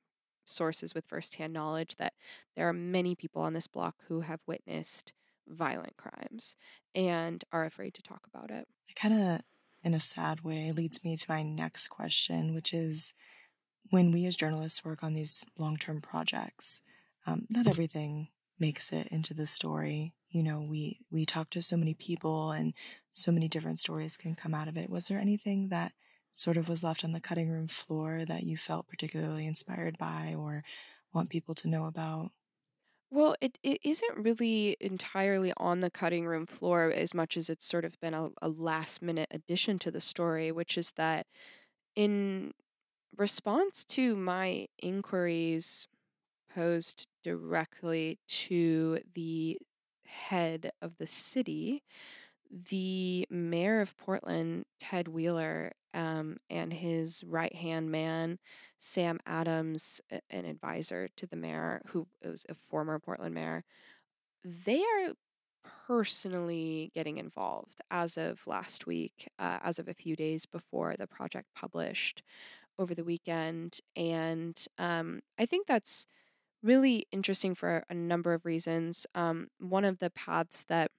sources 0.45 0.93
with 0.95 1.05
firsthand 1.07 1.53
knowledge 1.53 1.95
that 1.97 2.13
there 2.55 2.67
are 2.67 2.73
many 2.73 3.15
people 3.15 3.41
on 3.41 3.53
this 3.53 3.67
block 3.67 3.95
who 4.07 4.21
have 4.21 4.41
witnessed 4.47 5.13
violent 5.47 5.97
crimes 5.97 6.55
and 6.95 7.43
are 7.51 7.65
afraid 7.65 7.93
to 7.95 8.01
talk 8.01 8.27
about 8.27 8.51
it. 8.51 8.67
It 8.87 8.95
kind 8.95 9.13
of, 9.21 9.41
in 9.83 9.93
a 9.93 9.99
sad 9.99 10.41
way, 10.41 10.71
leads 10.71 11.03
me 11.03 11.15
to 11.15 11.25
my 11.29 11.43
next 11.43 11.87
question, 11.87 12.53
which 12.53 12.73
is 12.73 13.13
when 13.89 14.11
we 14.11 14.25
as 14.25 14.35
journalists 14.35 14.83
work 14.85 15.03
on 15.03 15.13
these 15.13 15.45
long 15.57 15.77
term 15.77 16.01
projects, 16.01 16.81
um, 17.25 17.47
not 17.49 17.67
everything 17.67 18.29
makes 18.59 18.93
it 18.93 19.07
into 19.07 19.33
the 19.33 19.47
story 19.47 20.15
you 20.29 20.43
know 20.43 20.61
we 20.61 20.99
we 21.11 21.25
talk 21.25 21.49
to 21.51 21.61
so 21.61 21.77
many 21.77 21.93
people 21.93 22.51
and 22.51 22.73
so 23.11 23.31
many 23.31 23.47
different 23.47 23.79
stories 23.79 24.17
can 24.17 24.35
come 24.35 24.53
out 24.53 24.67
of 24.67 24.77
it. 24.77 24.89
Was 24.89 25.07
there 25.07 25.19
anything 25.19 25.69
that 25.69 25.93
sort 26.31 26.57
of 26.57 26.69
was 26.69 26.83
left 26.83 27.03
on 27.03 27.11
the 27.11 27.21
cutting 27.21 27.49
room 27.49 27.67
floor 27.67 28.25
that 28.25 28.43
you 28.43 28.57
felt 28.57 28.87
particularly 28.87 29.45
inspired 29.47 29.97
by 29.97 30.35
or 30.35 30.63
want 31.13 31.29
people 31.29 31.55
to 31.55 31.67
know 31.67 31.85
about? 31.85 32.31
Well, 33.11 33.35
it, 33.41 33.57
it 33.63 33.79
isn't 33.83 34.17
really 34.23 34.77
entirely 34.79 35.51
on 35.57 35.79
the 35.79 35.89
cutting 35.89 36.27
room 36.27 36.45
floor 36.45 36.91
as 36.91 37.13
much 37.13 37.37
as 37.37 37.49
it's 37.49 37.65
sort 37.65 37.83
of 37.85 37.99
been 37.99 38.13
a, 38.13 38.29
a 38.41 38.49
last 38.49 39.01
minute 39.01 39.29
addition 39.31 39.79
to 39.79 39.91
the 39.91 39.99
story, 40.01 40.51
which 40.51 40.77
is 40.77 40.91
that 40.91 41.25
in 41.95 42.53
response 43.17 43.83
to 43.85 44.15
my 44.15 44.67
inquiries 44.79 45.87
posed 46.49 47.07
directly 47.23 48.19
to 48.27 49.01
the 49.15 49.59
head 50.09 50.71
of 50.81 50.97
the 50.97 51.07
city, 51.07 51.83
the 52.51 53.27
mayor 53.29 53.81
of 53.81 53.97
Portland, 53.97 54.65
Ted 54.79 55.07
Wheeler, 55.07 55.73
um, 55.93 56.37
and 56.49 56.73
his 56.73 57.23
right 57.25 57.55
hand 57.55 57.91
man, 57.91 58.39
Sam 58.79 59.19
Adams, 59.25 60.01
an 60.29 60.45
advisor 60.45 61.09
to 61.17 61.27
the 61.27 61.35
mayor, 61.35 61.81
who 61.87 62.07
was 62.23 62.45
a 62.49 62.55
former 62.69 62.99
Portland 62.99 63.35
mayor, 63.35 63.63
they 64.43 64.81
are 64.81 65.13
personally 65.87 66.91
getting 66.95 67.17
involved 67.17 67.81
as 67.91 68.17
of 68.17 68.45
last 68.47 68.87
week, 68.87 69.27
uh, 69.39 69.59
as 69.63 69.79
of 69.79 69.87
a 69.87 69.93
few 69.93 70.15
days 70.15 70.45
before 70.45 70.95
the 70.97 71.07
project 71.07 71.47
published 71.55 72.23
over 72.79 72.95
the 72.95 73.03
weekend. 73.03 73.79
And 73.95 74.59
um, 74.77 75.21
I 75.39 75.45
think 75.45 75.67
that's 75.67 76.07
really 76.63 77.05
interesting 77.11 77.55
for 77.55 77.83
a 77.89 77.93
number 77.93 78.33
of 78.33 78.45
reasons. 78.45 79.05
Um, 79.15 79.47
one 79.59 79.85
of 79.85 79.99
the 79.99 80.09
paths 80.09 80.63
that 80.67 80.91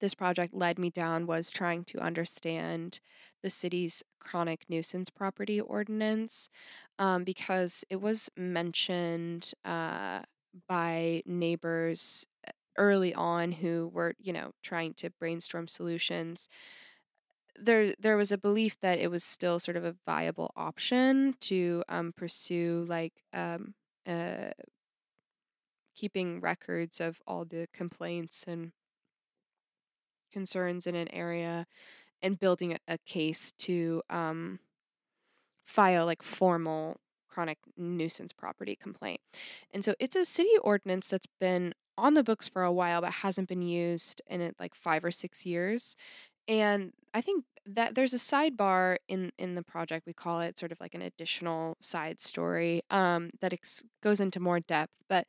this 0.00 0.14
project 0.14 0.52
led 0.52 0.78
me 0.78 0.90
down 0.90 1.26
was 1.26 1.50
trying 1.50 1.82
to 1.84 1.98
understand 1.98 3.00
the 3.42 3.48
city's 3.50 4.02
chronic 4.20 4.64
nuisance 4.68 5.08
property 5.08 5.58
ordinance 5.60 6.50
um, 6.98 7.24
because 7.24 7.82
it 7.88 8.00
was 8.00 8.28
mentioned 8.36 9.52
uh, 9.64 10.20
by 10.68 11.22
neighbors 11.24 12.26
uh, 12.46 12.50
early 12.76 13.14
on 13.14 13.52
who 13.52 13.90
were, 13.92 14.14
you 14.18 14.32
know, 14.34 14.50
trying 14.62 14.92
to 14.94 15.08
brainstorm 15.18 15.66
solutions. 15.66 16.48
There, 17.58 17.94
there 17.98 18.16
was 18.18 18.30
a 18.32 18.38
belief 18.38 18.78
that 18.80 18.98
it 18.98 19.10
was 19.10 19.24
still 19.24 19.58
sort 19.58 19.76
of 19.78 19.84
a 19.84 19.96
viable 20.04 20.52
option 20.56 21.34
to 21.42 21.82
um, 21.88 22.12
pursue 22.14 22.84
like 22.86 23.14
um, 23.32 23.74
uh, 24.06 24.50
keeping 25.94 26.40
records 26.40 27.00
of 27.00 27.20
all 27.26 27.44
the 27.44 27.66
complaints 27.72 28.44
and 28.46 28.72
concerns 30.32 30.86
in 30.86 30.94
an 30.94 31.08
area 31.12 31.66
and 32.22 32.38
building 32.38 32.72
a, 32.72 32.78
a 32.88 32.98
case 32.98 33.52
to 33.58 34.02
um, 34.10 34.58
file 35.64 36.06
like 36.06 36.22
formal 36.22 37.00
chronic 37.28 37.58
nuisance 37.76 38.32
property 38.32 38.76
complaint. 38.76 39.20
And 39.72 39.84
so 39.84 39.94
it's 39.98 40.16
a 40.16 40.24
city 40.24 40.56
ordinance 40.62 41.08
that's 41.08 41.28
been 41.40 41.74
on 41.98 42.14
the 42.14 42.22
books 42.22 42.48
for 42.48 42.62
a 42.62 42.72
while 42.72 43.00
but 43.00 43.10
hasn't 43.10 43.48
been 43.48 43.62
used 43.62 44.22
in 44.26 44.54
like 44.60 44.74
5 44.74 45.04
or 45.04 45.10
6 45.10 45.46
years. 45.46 45.96
And 46.48 46.92
I 47.14 47.20
think 47.20 47.44
that 47.66 47.94
there's 47.94 48.14
a 48.14 48.18
sidebar 48.18 48.96
in 49.08 49.32
in 49.38 49.56
the 49.56 49.62
project 49.62 50.06
we 50.06 50.12
call 50.12 50.40
it 50.40 50.58
sort 50.58 50.70
of 50.70 50.80
like 50.80 50.94
an 50.94 51.02
additional 51.02 51.76
side 51.80 52.20
story 52.20 52.80
um 52.90 53.30
that 53.40 53.52
ex- 53.52 53.82
goes 54.04 54.20
into 54.20 54.38
more 54.38 54.60
depth 54.60 54.92
but 55.08 55.26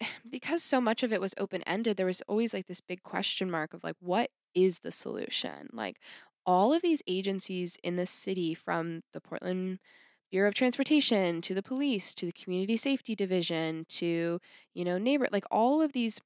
because 0.30 0.62
so 0.62 0.80
much 0.80 1.02
of 1.02 1.12
it 1.12 1.20
was 1.20 1.34
open 1.38 1.62
ended 1.62 1.96
there 1.96 2.06
was 2.06 2.22
always 2.28 2.54
like 2.54 2.66
this 2.66 2.80
big 2.80 3.02
question 3.02 3.50
mark 3.50 3.74
of 3.74 3.84
like 3.84 3.96
what 4.00 4.30
is 4.54 4.80
the 4.80 4.90
solution? 4.90 5.68
Like 5.72 5.98
all 6.44 6.72
of 6.74 6.82
these 6.82 7.02
agencies 7.06 7.78
in 7.82 7.96
the 7.96 8.06
city 8.06 8.54
from 8.54 9.02
the 9.12 9.20
Portland 9.20 9.78
Bureau 10.30 10.48
of 10.48 10.54
Transportation 10.54 11.40
to 11.42 11.54
the 11.54 11.62
police 11.62 12.14
to 12.16 12.26
the 12.26 12.32
community 12.32 12.76
safety 12.76 13.14
division 13.14 13.84
to 13.90 14.40
you 14.74 14.84
know 14.84 14.98
neighbor 14.98 15.28
like 15.32 15.44
all 15.50 15.82
of 15.82 15.92
these 15.92 16.20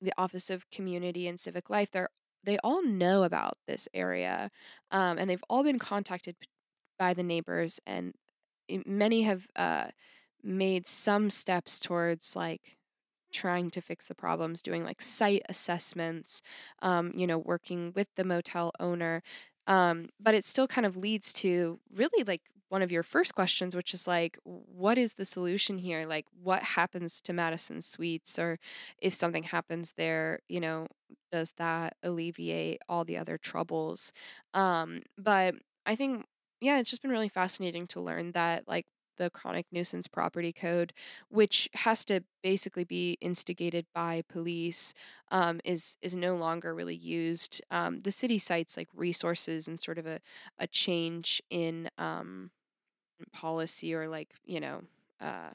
the 0.00 0.12
Office 0.18 0.50
of 0.50 0.68
Community 0.70 1.26
and 1.26 1.38
Civic 1.40 1.70
Life 1.70 1.90
they're 1.92 2.10
they 2.46 2.58
all 2.64 2.82
know 2.82 3.22
about 3.22 3.58
this 3.66 3.88
area 3.92 4.50
um, 4.90 5.18
and 5.18 5.28
they've 5.28 5.44
all 5.50 5.62
been 5.62 5.78
contacted 5.78 6.36
by 6.98 7.12
the 7.12 7.22
neighbors 7.22 7.80
and 7.86 8.14
many 8.86 9.22
have 9.22 9.46
uh, 9.56 9.88
made 10.42 10.86
some 10.86 11.28
steps 11.30 11.78
towards 11.78 12.34
like 12.34 12.78
trying 13.32 13.68
to 13.70 13.82
fix 13.82 14.08
the 14.08 14.14
problems 14.14 14.62
doing 14.62 14.84
like 14.84 15.02
site 15.02 15.42
assessments 15.48 16.42
um, 16.80 17.12
you 17.14 17.26
know 17.26 17.38
working 17.38 17.92
with 17.94 18.08
the 18.16 18.24
motel 18.24 18.72
owner 18.80 19.22
um, 19.66 20.08
but 20.20 20.34
it 20.34 20.44
still 20.44 20.68
kind 20.68 20.86
of 20.86 20.96
leads 20.96 21.32
to 21.32 21.80
really 21.92 22.24
like 22.24 22.42
one 22.68 22.82
of 22.82 22.90
your 22.90 23.02
first 23.02 23.34
questions, 23.34 23.76
which 23.76 23.94
is 23.94 24.06
like, 24.06 24.38
what 24.44 24.98
is 24.98 25.14
the 25.14 25.24
solution 25.24 25.78
here? 25.78 26.04
Like, 26.04 26.26
what 26.42 26.62
happens 26.62 27.20
to 27.22 27.32
Madison 27.32 27.80
Suites? 27.80 28.38
Or 28.38 28.58
if 28.98 29.14
something 29.14 29.44
happens 29.44 29.94
there, 29.96 30.40
you 30.48 30.60
know, 30.60 30.88
does 31.32 31.52
that 31.58 31.96
alleviate 32.02 32.80
all 32.88 33.04
the 33.04 33.16
other 33.16 33.38
troubles? 33.38 34.12
Um, 34.54 35.02
but 35.18 35.54
I 35.86 35.96
think, 35.96 36.26
yeah, 36.60 36.78
it's 36.78 36.90
just 36.90 37.02
been 37.02 37.10
really 37.10 37.28
fascinating 37.28 37.86
to 37.88 38.00
learn 38.00 38.32
that, 38.32 38.66
like, 38.68 38.86
the 39.18 39.30
chronic 39.30 39.64
nuisance 39.72 40.06
property 40.06 40.52
code 40.52 40.92
which 41.30 41.70
has 41.72 42.04
to 42.04 42.22
basically 42.42 42.84
be 42.84 43.16
instigated 43.22 43.86
by 43.94 44.22
police 44.28 44.92
um, 45.30 45.60
is 45.64 45.96
is 46.02 46.14
no 46.14 46.36
longer 46.36 46.74
really 46.74 46.94
used 46.94 47.62
um, 47.70 48.02
the 48.02 48.10
city 48.12 48.38
cites 48.38 48.76
like 48.76 48.88
resources 48.94 49.68
and 49.68 49.80
sort 49.80 49.96
of 49.98 50.06
a, 50.06 50.20
a 50.58 50.66
change 50.66 51.42
in 51.50 51.88
um, 51.98 52.50
policy 53.32 53.94
or 53.94 54.08
like 54.08 54.34
you 54.44 54.60
know 54.60 54.82
uh, 55.20 55.50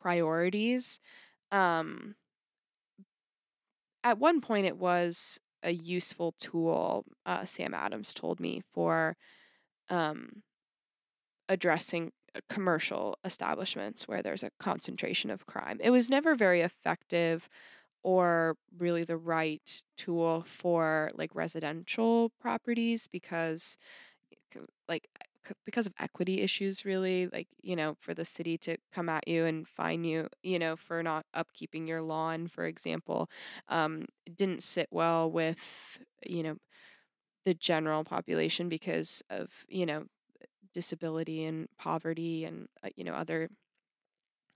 priorities 0.00 1.00
um, 1.52 2.14
at 4.04 4.18
one 4.18 4.40
point 4.40 4.66
it 4.66 4.76
was 4.76 5.40
a 5.62 5.72
useful 5.72 6.32
tool 6.38 7.04
uh, 7.26 7.44
sam 7.44 7.74
adams 7.74 8.14
told 8.14 8.38
me 8.38 8.62
for 8.72 9.16
um, 9.90 10.42
addressing 11.48 12.12
uh, 12.34 12.40
commercial 12.48 13.18
establishments 13.24 14.08
where 14.08 14.22
there's 14.22 14.42
a 14.42 14.50
concentration 14.58 15.30
of 15.30 15.46
crime. 15.46 15.78
It 15.82 15.90
was 15.90 16.10
never 16.10 16.34
very 16.34 16.60
effective 16.60 17.48
or 18.02 18.56
really 18.78 19.04
the 19.04 19.16
right 19.16 19.82
tool 19.96 20.44
for 20.46 21.10
like 21.14 21.34
residential 21.34 22.30
properties 22.40 23.08
because 23.10 23.76
like 24.88 25.08
because 25.64 25.86
of 25.86 25.92
equity 25.98 26.40
issues 26.42 26.84
really 26.84 27.28
like 27.32 27.48
you 27.62 27.76
know 27.76 27.96
for 28.00 28.14
the 28.14 28.24
city 28.24 28.56
to 28.58 28.76
come 28.92 29.08
at 29.08 29.26
you 29.28 29.44
and 29.44 29.68
fine 29.68 30.04
you 30.04 30.28
you 30.42 30.58
know 30.58 30.76
for 30.76 31.02
not 31.02 31.26
upkeeping 31.36 31.86
your 31.88 32.02
lawn 32.02 32.48
for 32.48 32.64
example 32.66 33.28
um 33.68 34.06
didn't 34.36 34.62
sit 34.62 34.88
well 34.90 35.30
with 35.30 35.98
you 36.26 36.42
know 36.42 36.56
the 37.44 37.54
general 37.54 38.04
population 38.04 38.68
because 38.68 39.22
of 39.30 39.48
you 39.68 39.86
know 39.86 40.04
disability 40.74 41.44
and 41.44 41.68
poverty 41.78 42.44
and 42.44 42.68
uh, 42.84 42.88
you 42.96 43.04
know 43.04 43.14
other 43.14 43.48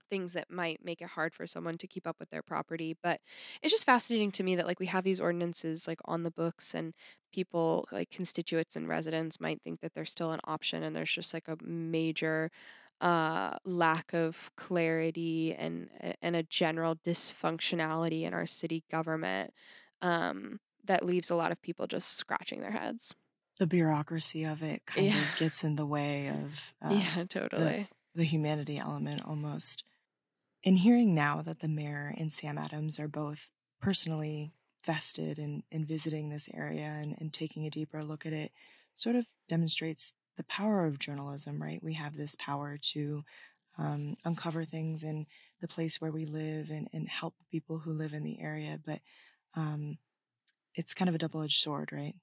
things 0.09 0.33
that 0.33 0.49
might 0.49 0.83
make 0.83 1.01
it 1.01 1.09
hard 1.09 1.33
for 1.33 1.45
someone 1.45 1.77
to 1.77 1.87
keep 1.87 2.07
up 2.07 2.17
with 2.19 2.29
their 2.29 2.41
property. 2.41 2.95
But 3.01 3.21
it's 3.61 3.71
just 3.71 3.85
fascinating 3.85 4.31
to 4.33 4.43
me 4.43 4.55
that 4.55 4.67
like 4.67 4.79
we 4.79 4.87
have 4.87 5.03
these 5.03 5.19
ordinances 5.19 5.87
like 5.87 5.99
on 6.05 6.23
the 6.23 6.31
books 6.31 6.73
and 6.73 6.93
people 7.31 7.87
like 7.91 8.09
constituents 8.09 8.75
and 8.75 8.87
residents 8.87 9.39
might 9.39 9.61
think 9.61 9.81
that 9.81 9.93
they're 9.93 10.05
still 10.05 10.31
an 10.31 10.39
option 10.45 10.83
and 10.83 10.95
there's 10.95 11.11
just 11.11 11.33
like 11.33 11.47
a 11.47 11.57
major 11.63 12.51
uh 13.01 13.55
lack 13.63 14.13
of 14.13 14.51
clarity 14.57 15.55
and 15.57 15.89
and 16.21 16.35
a 16.35 16.43
general 16.43 16.95
dysfunctionality 16.95 18.23
in 18.23 18.33
our 18.33 18.45
city 18.45 18.83
government 18.91 19.53
um 20.01 20.59
that 20.83 21.05
leaves 21.05 21.29
a 21.29 21.35
lot 21.35 21.51
of 21.51 21.61
people 21.61 21.87
just 21.87 22.17
scratching 22.17 22.61
their 22.61 22.71
heads 22.71 23.15
the 23.57 23.67
bureaucracy 23.67 24.43
of 24.43 24.61
it 24.61 24.81
kind 24.85 25.07
yeah. 25.07 25.17
of 25.17 25.39
gets 25.39 25.63
in 25.63 25.75
the 25.75 25.85
way 25.85 26.29
of 26.29 26.73
uh, 26.83 26.93
yeah 26.93 27.23
totally 27.29 27.87
the, 28.13 28.19
the 28.19 28.25
humanity 28.25 28.77
element 28.77 29.21
almost 29.25 29.85
in 30.63 30.75
hearing 30.77 31.15
now 31.15 31.41
that 31.41 31.59
the 31.59 31.67
mayor 31.67 32.13
and 32.17 32.31
Sam 32.31 32.57
Adams 32.57 32.99
are 32.99 33.07
both 33.07 33.51
personally 33.81 34.53
vested 34.85 35.39
in, 35.39 35.63
in 35.71 35.85
visiting 35.85 36.29
this 36.29 36.49
area 36.53 36.85
and, 36.85 37.15
and 37.19 37.31
taking 37.31 37.65
a 37.65 37.69
deeper 37.69 38.01
look 38.01 38.25
at 38.25 38.33
it, 38.33 38.51
sort 38.93 39.15
of 39.15 39.25
demonstrates 39.47 40.13
the 40.37 40.43
power 40.43 40.85
of 40.85 40.99
journalism, 40.99 41.61
right? 41.61 41.83
We 41.83 41.93
have 41.93 42.15
this 42.15 42.35
power 42.35 42.77
to 42.93 43.23
um, 43.77 44.17
uncover 44.25 44.65
things 44.65 45.03
in 45.03 45.25
the 45.61 45.67
place 45.67 46.01
where 46.01 46.11
we 46.11 46.25
live 46.25 46.69
and, 46.69 46.89
and 46.93 47.07
help 47.07 47.35
people 47.51 47.79
who 47.79 47.93
live 47.93 48.13
in 48.13 48.23
the 48.23 48.39
area. 48.41 48.79
But 48.85 48.99
um, 49.55 49.97
it's 50.75 50.93
kind 50.93 51.09
of 51.09 51.15
a 51.15 51.17
double 51.17 51.41
edged 51.41 51.61
sword, 51.61 51.91
right? 51.91 52.15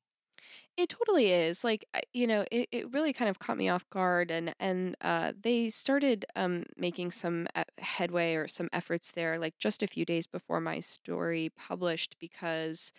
It 0.77 0.91
totally 0.91 1.33
is. 1.33 1.65
Like, 1.65 1.87
you 2.13 2.27
know, 2.27 2.45
it, 2.51 2.69
it 2.71 2.93
really 2.93 3.13
kind 3.13 3.31
of 3.31 3.39
caught 3.39 3.57
me 3.57 3.69
off 3.69 3.89
guard 3.91 4.31
and 4.31 4.55
and 4.61 4.97
uh 5.01 5.33
they 5.41 5.69
started 5.71 6.27
um 6.37 6.65
making 6.77 7.13
some 7.13 7.47
headway 7.79 8.35
or 8.35 8.47
some 8.49 8.69
efforts 8.73 9.13
there 9.13 9.39
like 9.39 9.57
just 9.59 9.83
a 9.83 9.87
few 9.87 10.05
days 10.05 10.27
before 10.27 10.61
my 10.61 10.81
story 10.81 11.51
published 11.57 12.17
because 12.21 12.93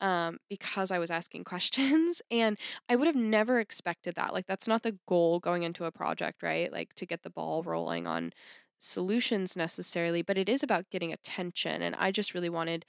um 0.00 0.38
because 0.50 0.90
I 0.90 0.98
was 0.98 1.10
asking 1.10 1.44
questions 1.46 2.22
and 2.30 2.58
I 2.88 2.96
would 2.96 3.06
have 3.06 3.16
never 3.16 3.60
expected 3.60 4.14
that. 4.16 4.32
Like 4.34 4.46
that's 4.46 4.68
not 4.68 4.82
the 4.82 4.98
goal 5.08 5.40
going 5.40 5.62
into 5.64 5.84
a 5.86 5.92
project, 5.92 6.42
right? 6.42 6.72
Like 6.72 6.94
to 6.96 7.06
get 7.06 7.22
the 7.22 7.30
ball 7.30 7.62
rolling 7.62 8.06
on 8.06 8.32
solutions 8.80 9.56
necessarily, 9.56 10.22
but 10.22 10.36
it 10.38 10.48
is 10.48 10.62
about 10.62 10.90
getting 10.90 11.12
attention 11.12 11.82
and 11.82 11.94
I 11.96 12.10
just 12.12 12.34
really 12.34 12.50
wanted 12.50 12.84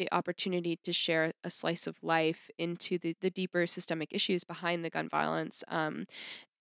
the 0.00 0.10
opportunity 0.12 0.78
to 0.82 0.94
share 0.94 1.32
a 1.44 1.50
slice 1.50 1.86
of 1.86 2.02
life 2.02 2.50
into 2.56 2.98
the, 2.98 3.14
the 3.20 3.28
deeper 3.28 3.66
systemic 3.66 4.08
issues 4.12 4.44
behind 4.44 4.82
the 4.82 4.88
gun 4.88 5.10
violence 5.10 5.62
um, 5.68 6.06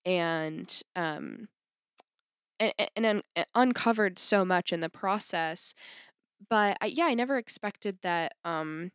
and 0.05 0.81
um, 0.97 1.47
and, 2.59 2.73
and, 2.97 3.05
and 3.05 3.23
uncovered 3.55 4.19
so 4.19 4.43
much 4.43 4.73
in 4.73 4.81
the 4.81 4.89
process 4.89 5.73
but 6.49 6.77
I, 6.81 6.87
yeah 6.87 7.05
i 7.05 7.13
never 7.13 7.37
expected 7.37 7.99
that 8.03 8.33
um, 8.43 8.91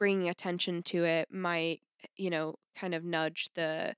bringing 0.00 0.28
attention 0.28 0.82
to 0.84 1.04
it 1.04 1.28
might 1.30 1.80
you 2.16 2.30
know 2.30 2.56
kind 2.74 2.92
of 2.92 3.04
nudge 3.04 3.50
the 3.54 3.94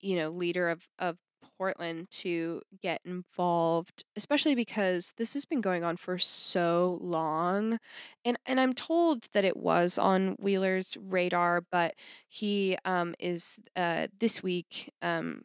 you 0.00 0.16
know 0.16 0.30
leader 0.30 0.68
of 0.68 0.88
of 0.98 1.16
Portland 1.60 2.10
to 2.10 2.62
get 2.80 3.02
involved, 3.04 4.04
especially 4.16 4.54
because 4.54 5.12
this 5.18 5.34
has 5.34 5.44
been 5.44 5.60
going 5.60 5.84
on 5.84 5.98
for 5.98 6.16
so 6.16 6.98
long. 7.02 7.78
And 8.24 8.38
and 8.46 8.58
I'm 8.58 8.72
told 8.72 9.26
that 9.34 9.44
it 9.44 9.58
was 9.58 9.98
on 9.98 10.36
Wheeler's 10.40 10.96
radar, 10.98 11.62
but 11.70 11.94
he 12.28 12.78
um, 12.86 13.14
is 13.18 13.58
uh, 13.76 14.06
this 14.18 14.42
week 14.42 14.90
um, 15.02 15.42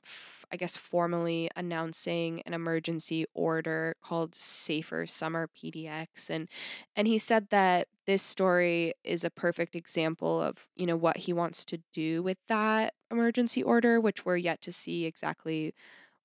I 0.52 0.58
guess, 0.58 0.78
formally 0.78 1.50
announcing 1.56 2.42
an 2.46 2.54
emergency 2.54 3.26
order 3.34 3.96
called 4.02 4.36
Safer 4.36 5.06
Summer 5.06 5.50
PDX. 5.56 6.30
And 6.30 6.50
and 6.96 7.08
he 7.08 7.18
said 7.18 7.48
that 7.50 7.88
this 8.08 8.24
story 8.24 8.94
is 9.04 9.24
a 9.24 9.30
perfect 9.30 9.76
example 9.76 10.42
of, 10.42 10.68
you 10.76 10.86
know, 10.86 10.96
what 10.96 11.18
he 11.18 11.34
wants 11.34 11.66
to 11.66 11.80
do 11.94 12.22
with 12.24 12.38
that 12.48 12.94
emergency 13.12 13.64
order, 13.64 14.00
which 14.00 14.26
we're 14.26 14.38
yet 14.38 14.62
to 14.62 14.72
see 14.72 15.06
exactly 15.06 15.74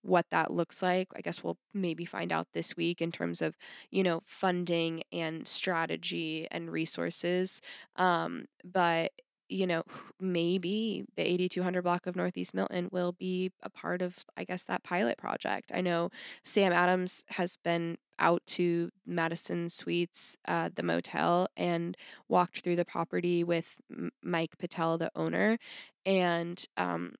what 0.02 0.26
that 0.30 0.52
looks 0.52 0.82
like. 0.82 1.08
I 1.14 1.20
guess 1.20 1.42
we'll 1.42 1.58
maybe 1.74 2.04
find 2.04 2.32
out 2.32 2.48
this 2.52 2.76
week 2.76 3.00
in 3.00 3.12
terms 3.12 3.42
of, 3.42 3.56
you 3.90 4.02
know, 4.02 4.22
funding 4.26 5.02
and 5.12 5.46
strategy 5.46 6.46
and 6.50 6.70
resources. 6.70 7.60
Um, 7.96 8.46
but 8.64 9.12
you 9.50 9.66
know, 9.66 9.82
maybe 10.20 11.04
the 11.16 11.22
8200 11.22 11.82
block 11.82 12.06
of 12.06 12.16
Northeast 12.16 12.54
Milton 12.54 12.88
will 12.90 13.12
be 13.12 13.52
a 13.62 13.68
part 13.68 14.00
of, 14.00 14.24
I 14.36 14.44
guess, 14.44 14.62
that 14.64 14.84
pilot 14.84 15.18
project. 15.18 15.70
I 15.74 15.80
know 15.82 16.10
Sam 16.44 16.72
Adams 16.72 17.24
has 17.28 17.58
been 17.58 17.98
out 18.18 18.42
to 18.46 18.90
Madison 19.06 19.68
Suites, 19.68 20.36
uh, 20.46 20.68
the 20.74 20.82
motel, 20.82 21.48
and 21.56 21.96
walked 22.28 22.60
through 22.60 22.76
the 22.76 22.84
property 22.84 23.42
with 23.42 23.74
Mike 24.22 24.56
Patel, 24.58 24.98
the 24.98 25.10
owner. 25.16 25.58
And 26.06 26.62
um, 26.76 27.14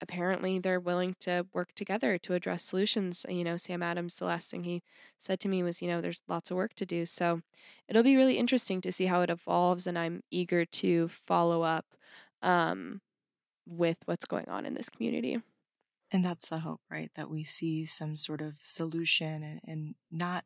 apparently 0.00 0.58
they're 0.58 0.80
willing 0.80 1.16
to 1.20 1.46
work 1.52 1.74
together 1.74 2.18
to 2.18 2.34
address 2.34 2.64
solutions. 2.64 3.24
You 3.28 3.44
know, 3.44 3.56
Sam 3.56 3.82
Adams, 3.82 4.16
the 4.16 4.24
last 4.24 4.50
thing 4.50 4.64
he 4.64 4.82
said 5.18 5.40
to 5.40 5.48
me 5.48 5.62
was, 5.62 5.80
you 5.80 5.88
know, 5.88 6.00
there's 6.00 6.22
lots 6.28 6.50
of 6.50 6.56
work 6.56 6.74
to 6.74 6.86
do. 6.86 7.06
So 7.06 7.42
it'll 7.88 8.02
be 8.02 8.16
really 8.16 8.38
interesting 8.38 8.80
to 8.82 8.92
see 8.92 9.06
how 9.06 9.22
it 9.22 9.30
evolves. 9.30 9.86
And 9.86 9.98
I'm 9.98 10.22
eager 10.30 10.64
to 10.64 11.08
follow 11.08 11.62
up 11.62 11.86
um, 12.42 13.00
with 13.66 13.98
what's 14.04 14.26
going 14.26 14.48
on 14.48 14.66
in 14.66 14.74
this 14.74 14.88
community. 14.88 15.40
And 16.12 16.24
that's 16.24 16.48
the 16.48 16.60
hope, 16.60 16.80
right? 16.90 17.10
That 17.16 17.30
we 17.30 17.42
see 17.42 17.84
some 17.84 18.16
sort 18.16 18.40
of 18.40 18.54
solution 18.60 19.42
and, 19.42 19.60
and 19.66 19.94
not 20.10 20.44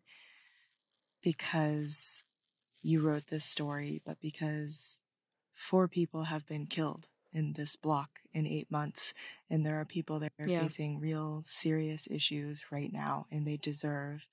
because 1.22 2.22
you 2.82 3.00
wrote 3.00 3.26
this 3.26 3.44
story, 3.44 4.00
but 4.06 4.18
because 4.20 5.00
four 5.52 5.86
people 5.86 6.24
have 6.24 6.46
been 6.46 6.66
killed 6.66 7.08
in 7.32 7.52
this 7.54 7.76
block 7.76 8.10
in 8.32 8.46
eight 8.46 8.70
months. 8.70 9.14
And 9.48 9.64
there 9.64 9.80
are 9.80 9.84
people 9.84 10.18
that 10.20 10.32
are 10.38 10.48
yeah. 10.48 10.62
facing 10.62 11.00
real 11.00 11.42
serious 11.44 12.08
issues 12.10 12.64
right 12.70 12.92
now, 12.92 13.26
and 13.30 13.46
they 13.46 13.56
deserve, 13.56 14.26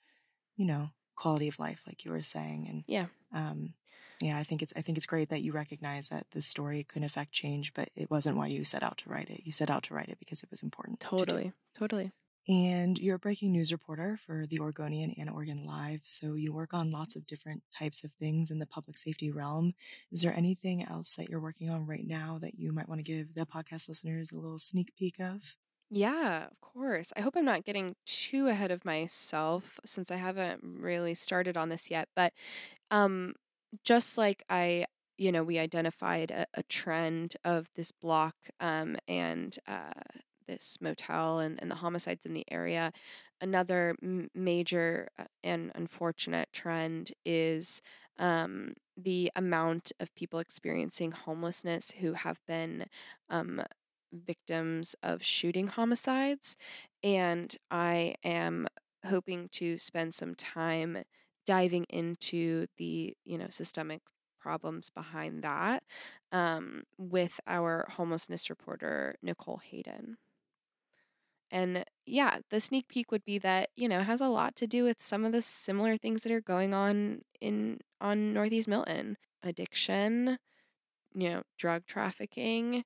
you 0.55 0.65
know, 0.65 0.89
quality 1.15 1.47
of 1.47 1.59
life, 1.59 1.83
like 1.87 2.05
you 2.05 2.11
were 2.11 2.21
saying. 2.21 2.67
And 2.69 2.83
yeah, 2.87 3.07
um, 3.33 3.73
yeah, 4.21 4.37
I 4.37 4.43
think 4.43 4.61
it's 4.61 4.73
I 4.75 4.81
think 4.81 4.97
it's 4.97 5.05
great 5.05 5.29
that 5.29 5.41
you 5.41 5.51
recognize 5.51 6.09
that 6.09 6.25
this 6.31 6.47
story 6.47 6.83
could 6.83 7.03
affect 7.03 7.31
change, 7.31 7.73
but 7.73 7.89
it 7.95 8.09
wasn't 8.09 8.37
why 8.37 8.47
you 8.47 8.63
set 8.63 8.83
out 8.83 8.97
to 8.99 9.09
write 9.09 9.29
it. 9.29 9.41
You 9.43 9.51
set 9.51 9.69
out 9.69 9.83
to 9.83 9.93
write 9.93 10.09
it 10.09 10.19
because 10.19 10.43
it 10.43 10.49
was 10.49 10.63
important. 10.63 10.99
Totally, 10.99 11.53
to 11.73 11.79
totally. 11.79 12.11
And 12.47 12.97
you're 12.97 13.17
a 13.17 13.19
breaking 13.19 13.51
news 13.51 13.71
reporter 13.73 14.17
for 14.25 14.45
the 14.47 14.59
Oregonian 14.59 15.13
and 15.17 15.29
Oregon 15.29 15.65
Live. 15.65 16.01
So 16.03 16.35
you 16.35 16.53
work 16.53 16.73
on 16.73 16.91
lots 16.91 17.15
of 17.15 17.27
different 17.27 17.63
types 17.77 18.03
of 18.03 18.13
things 18.13 18.51
in 18.51 18.59
the 18.59 18.65
public 18.65 18.97
safety 18.97 19.31
realm. 19.31 19.73
Is 20.11 20.21
there 20.21 20.33
anything 20.33 20.83
else 20.83 21.15
that 21.15 21.29
you're 21.29 21.41
working 21.41 21.69
on 21.69 21.85
right 21.85 22.07
now 22.07 22.37
that 22.41 22.57
you 22.57 22.71
might 22.71 22.87
want 22.87 22.99
to 22.99 23.03
give 23.03 23.33
the 23.33 23.45
podcast 23.45 23.89
listeners 23.89 24.31
a 24.31 24.37
little 24.37 24.59
sneak 24.59 24.95
peek 24.95 25.19
of? 25.19 25.41
Yeah, 25.89 26.45
of 26.47 26.59
course. 26.59 27.13
I 27.15 27.21
hope 27.21 27.35
I'm 27.37 27.45
not 27.45 27.63
getting 27.65 27.95
too 28.05 28.47
ahead 28.49 28.71
of 28.71 28.83
myself 28.83 29.79
since 29.85 30.11
I 30.11 30.17
haven't 30.17 30.61
really 30.63 31.15
started 31.15 31.55
on 31.55 31.69
this 31.69 31.89
yet. 31.89 32.09
But 32.15 32.33
um, 32.91 33.35
just 33.83 34.17
like 34.17 34.43
I, 34.49 34.85
you 35.17 35.31
know, 35.31 35.43
we 35.43 35.59
identified 35.59 36.31
a, 36.31 36.45
a 36.55 36.63
trend 36.63 37.35
of 37.45 37.69
this 37.75 37.91
block 37.91 38.35
um, 38.59 38.97
and 39.07 39.57
uh, 39.67 39.93
this 40.47 40.77
motel 40.81 41.39
and, 41.39 41.61
and 41.61 41.69
the 41.69 41.75
homicides 41.75 42.25
in 42.25 42.33
the 42.33 42.45
area. 42.49 42.91
Another 43.41 43.95
m- 44.01 44.29
major 44.33 45.09
uh, 45.19 45.25
and 45.43 45.71
unfortunate 45.75 46.49
trend 46.51 47.11
is 47.25 47.81
um, 48.17 48.73
the 48.95 49.31
amount 49.35 49.91
of 49.99 50.13
people 50.15 50.39
experiencing 50.39 51.11
homelessness 51.11 51.91
who 51.99 52.13
have 52.13 52.39
been 52.47 52.85
um, 53.29 53.61
victims 54.11 54.95
of 55.03 55.23
shooting 55.23 55.67
homicides. 55.67 56.55
And 57.03 57.55
I 57.69 58.15
am 58.23 58.67
hoping 59.05 59.49
to 59.53 59.77
spend 59.77 60.13
some 60.13 60.35
time 60.35 61.03
diving 61.45 61.85
into 61.89 62.67
the 62.77 63.15
you 63.23 63.37
know 63.37 63.47
systemic 63.49 64.01
problems 64.39 64.89
behind 64.89 65.43
that 65.43 65.83
um, 66.31 66.83
with 66.97 67.39
our 67.47 67.87
homelessness 67.91 68.49
reporter 68.49 69.15
nicole 69.23 69.57
hayden 69.57 70.17
and 71.51 71.85
yeah, 72.05 72.39
the 72.51 72.59
sneak 72.61 72.87
peek 72.89 73.11
would 73.11 73.25
be 73.25 73.39
that, 73.39 73.69
you 73.75 73.87
know, 73.89 74.01
has 74.01 74.21
a 74.21 74.27
lot 74.27 74.55
to 74.57 74.67
do 74.67 74.83
with 74.83 75.01
some 75.01 75.25
of 75.25 75.31
the 75.31 75.41
similar 75.41 75.97
things 75.97 76.23
that 76.23 76.31
are 76.31 76.41
going 76.41 76.73
on 76.73 77.21
in 77.41 77.79
on 78.01 78.33
Northeast 78.33 78.67
Milton. 78.67 79.17
Addiction, 79.43 80.37
you 81.15 81.29
know, 81.29 81.43
drug 81.57 81.85
trafficking, 81.87 82.83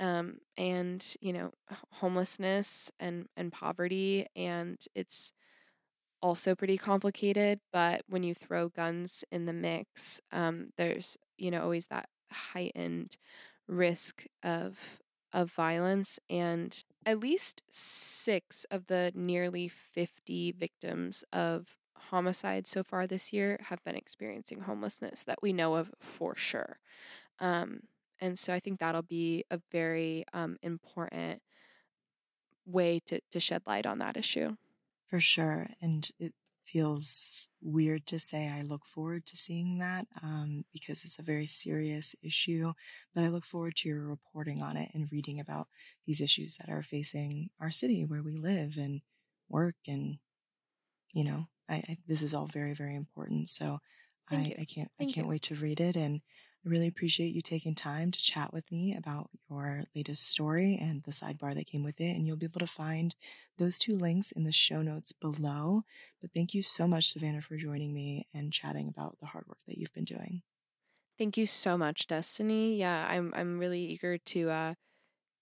um, 0.00 0.38
and, 0.56 1.16
you 1.20 1.32
know, 1.32 1.52
homelessness 1.92 2.90
and, 3.00 3.26
and 3.36 3.52
poverty. 3.52 4.26
And 4.36 4.78
it's 4.94 5.32
also 6.22 6.54
pretty 6.54 6.78
complicated, 6.78 7.60
but 7.72 8.02
when 8.08 8.22
you 8.22 8.34
throw 8.34 8.68
guns 8.68 9.24
in 9.32 9.46
the 9.46 9.52
mix, 9.52 10.20
um, 10.32 10.70
there's, 10.78 11.16
you 11.38 11.50
know, 11.50 11.62
always 11.62 11.86
that 11.86 12.08
heightened 12.32 13.16
risk 13.68 14.26
of 14.44 15.01
of 15.32 15.50
violence, 15.50 16.18
and 16.28 16.84
at 17.06 17.20
least 17.20 17.62
six 17.70 18.64
of 18.70 18.86
the 18.86 19.12
nearly 19.14 19.68
50 19.68 20.52
victims 20.52 21.24
of 21.32 21.78
homicide 21.96 22.66
so 22.66 22.82
far 22.82 23.06
this 23.06 23.32
year 23.32 23.58
have 23.68 23.82
been 23.84 23.94
experiencing 23.94 24.62
homelessness 24.62 25.22
that 25.22 25.42
we 25.42 25.52
know 25.52 25.76
of 25.76 25.90
for 26.00 26.36
sure. 26.36 26.78
Um, 27.38 27.82
and 28.20 28.38
so 28.38 28.52
I 28.52 28.60
think 28.60 28.78
that'll 28.78 29.02
be 29.02 29.44
a 29.50 29.60
very 29.70 30.24
um, 30.32 30.56
important 30.62 31.42
way 32.66 33.00
to, 33.06 33.20
to 33.30 33.40
shed 33.40 33.62
light 33.66 33.86
on 33.86 33.98
that 33.98 34.16
issue. 34.16 34.56
For 35.08 35.20
sure. 35.20 35.68
And 35.80 36.08
it 36.18 36.32
feels 36.64 37.48
weird 37.60 38.06
to 38.06 38.18
say 38.18 38.48
I 38.48 38.62
look 38.62 38.86
forward 38.86 39.26
to 39.26 39.36
seeing 39.36 39.78
that 39.78 40.06
um, 40.22 40.64
because 40.72 41.04
it's 41.04 41.18
a 41.18 41.22
very 41.22 41.46
serious 41.46 42.14
issue. 42.22 42.72
But 43.14 43.24
I 43.24 43.28
look 43.28 43.44
forward 43.44 43.76
to 43.76 43.88
your 43.88 44.02
reporting 44.02 44.62
on 44.62 44.76
it 44.76 44.90
and 44.94 45.10
reading 45.12 45.40
about 45.40 45.68
these 46.06 46.20
issues 46.20 46.56
that 46.58 46.70
are 46.70 46.82
facing 46.82 47.50
our 47.60 47.70
city 47.70 48.04
where 48.04 48.22
we 48.22 48.32
live 48.36 48.76
and 48.76 49.02
work. 49.48 49.76
And, 49.86 50.18
you 51.12 51.24
know, 51.24 51.46
I, 51.68 51.76
I 51.88 51.96
this 52.06 52.22
is 52.22 52.34
all 52.34 52.46
very, 52.46 52.74
very 52.74 52.94
important. 52.94 53.48
So 53.48 53.80
I, 54.30 54.54
I, 54.60 54.64
can't 54.64 54.90
Thank 54.98 55.10
I 55.10 55.12
can't 55.12 55.26
you. 55.26 55.30
wait 55.30 55.42
to 55.42 55.54
read 55.54 55.80
it. 55.80 55.96
And 55.96 56.20
I 56.64 56.68
really 56.68 56.86
appreciate 56.86 57.34
you 57.34 57.42
taking 57.42 57.74
time 57.74 58.10
to 58.10 58.18
chat 58.18 58.52
with 58.52 58.70
me 58.70 58.94
about 58.96 59.30
your 59.50 59.82
latest 59.94 60.28
story 60.28 60.78
and 60.80 61.02
the 61.02 61.10
sidebar 61.10 61.54
that 61.54 61.66
came 61.66 61.82
with 61.82 62.00
it. 62.00 62.16
And 62.16 62.26
you'll 62.26 62.36
be 62.36 62.46
able 62.46 62.60
to 62.60 62.66
find 62.66 63.14
those 63.58 63.78
two 63.78 63.96
links 63.96 64.32
in 64.32 64.44
the 64.44 64.52
show 64.52 64.80
notes 64.80 65.12
below. 65.12 65.82
But 66.20 66.32
thank 66.32 66.54
you 66.54 66.62
so 66.62 66.86
much, 66.86 67.12
Savannah, 67.12 67.42
for 67.42 67.56
joining 67.56 67.92
me 67.92 68.28
and 68.32 68.52
chatting 68.52 68.88
about 68.88 69.18
the 69.20 69.26
hard 69.26 69.46
work 69.48 69.58
that 69.66 69.78
you've 69.78 69.92
been 69.92 70.04
doing. 70.04 70.42
Thank 71.18 71.36
you 71.36 71.46
so 71.46 71.76
much, 71.76 72.06
Destiny. 72.06 72.76
Yeah, 72.76 73.06
I'm 73.08 73.32
I'm 73.36 73.58
really 73.58 73.80
eager 73.80 74.18
to 74.18 74.50
uh, 74.50 74.74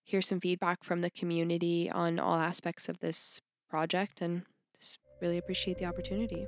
hear 0.04 0.20
some 0.20 0.40
feedback 0.40 0.82
from 0.82 1.00
the 1.00 1.10
community 1.10 1.88
on 1.90 2.18
all 2.18 2.34
aspects 2.34 2.88
of 2.88 2.98
this 2.98 3.40
project 3.68 4.20
and 4.20 4.42
just 4.78 4.98
really 5.22 5.38
appreciate 5.38 5.78
the 5.78 5.84
opportunity. 5.84 6.46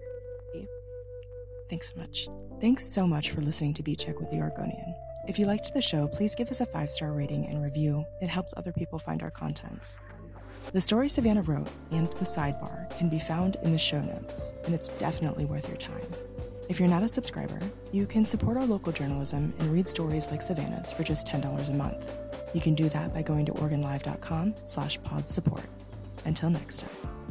Thanks 1.72 1.90
so 1.90 2.00
much. 2.00 2.28
Thanks 2.60 2.84
so 2.84 3.06
much 3.06 3.30
for 3.30 3.40
listening 3.40 3.72
to 3.72 3.82
Beat 3.82 4.00
Check 4.00 4.20
with 4.20 4.30
the 4.30 4.36
Oregonian. 4.40 4.94
If 5.26 5.38
you 5.38 5.46
liked 5.46 5.72
the 5.72 5.80
show, 5.80 6.06
please 6.06 6.34
give 6.34 6.50
us 6.50 6.60
a 6.60 6.66
five 6.66 6.90
star 6.90 7.14
rating 7.14 7.46
and 7.46 7.62
review. 7.62 8.04
It 8.20 8.28
helps 8.28 8.52
other 8.58 8.72
people 8.72 8.98
find 8.98 9.22
our 9.22 9.30
content. 9.30 9.80
The 10.72 10.82
story 10.82 11.08
Savannah 11.08 11.40
wrote 11.40 11.70
and 11.90 12.08
the 12.08 12.26
sidebar 12.26 12.94
can 12.98 13.08
be 13.08 13.18
found 13.18 13.56
in 13.62 13.72
the 13.72 13.78
show 13.78 14.02
notes, 14.02 14.54
and 14.66 14.74
it's 14.74 14.88
definitely 14.88 15.46
worth 15.46 15.66
your 15.66 15.78
time. 15.78 16.06
If 16.68 16.78
you're 16.78 16.90
not 16.90 17.04
a 17.04 17.08
subscriber, 17.08 17.58
you 17.90 18.04
can 18.04 18.26
support 18.26 18.58
our 18.58 18.66
local 18.66 18.92
journalism 18.92 19.54
and 19.58 19.72
read 19.72 19.88
stories 19.88 20.30
like 20.30 20.42
Savannah's 20.42 20.92
for 20.92 21.04
just 21.04 21.26
$10 21.26 21.70
a 21.70 21.72
month. 21.72 22.18
You 22.52 22.60
can 22.60 22.74
do 22.74 22.90
that 22.90 23.14
by 23.14 23.22
going 23.22 23.46
to 23.46 23.52
OregonLive.com 23.52 24.56
slash 24.62 25.02
pod 25.04 25.26
support. 25.26 25.64
Until 26.26 26.50
next 26.50 26.80
time. 26.80 27.21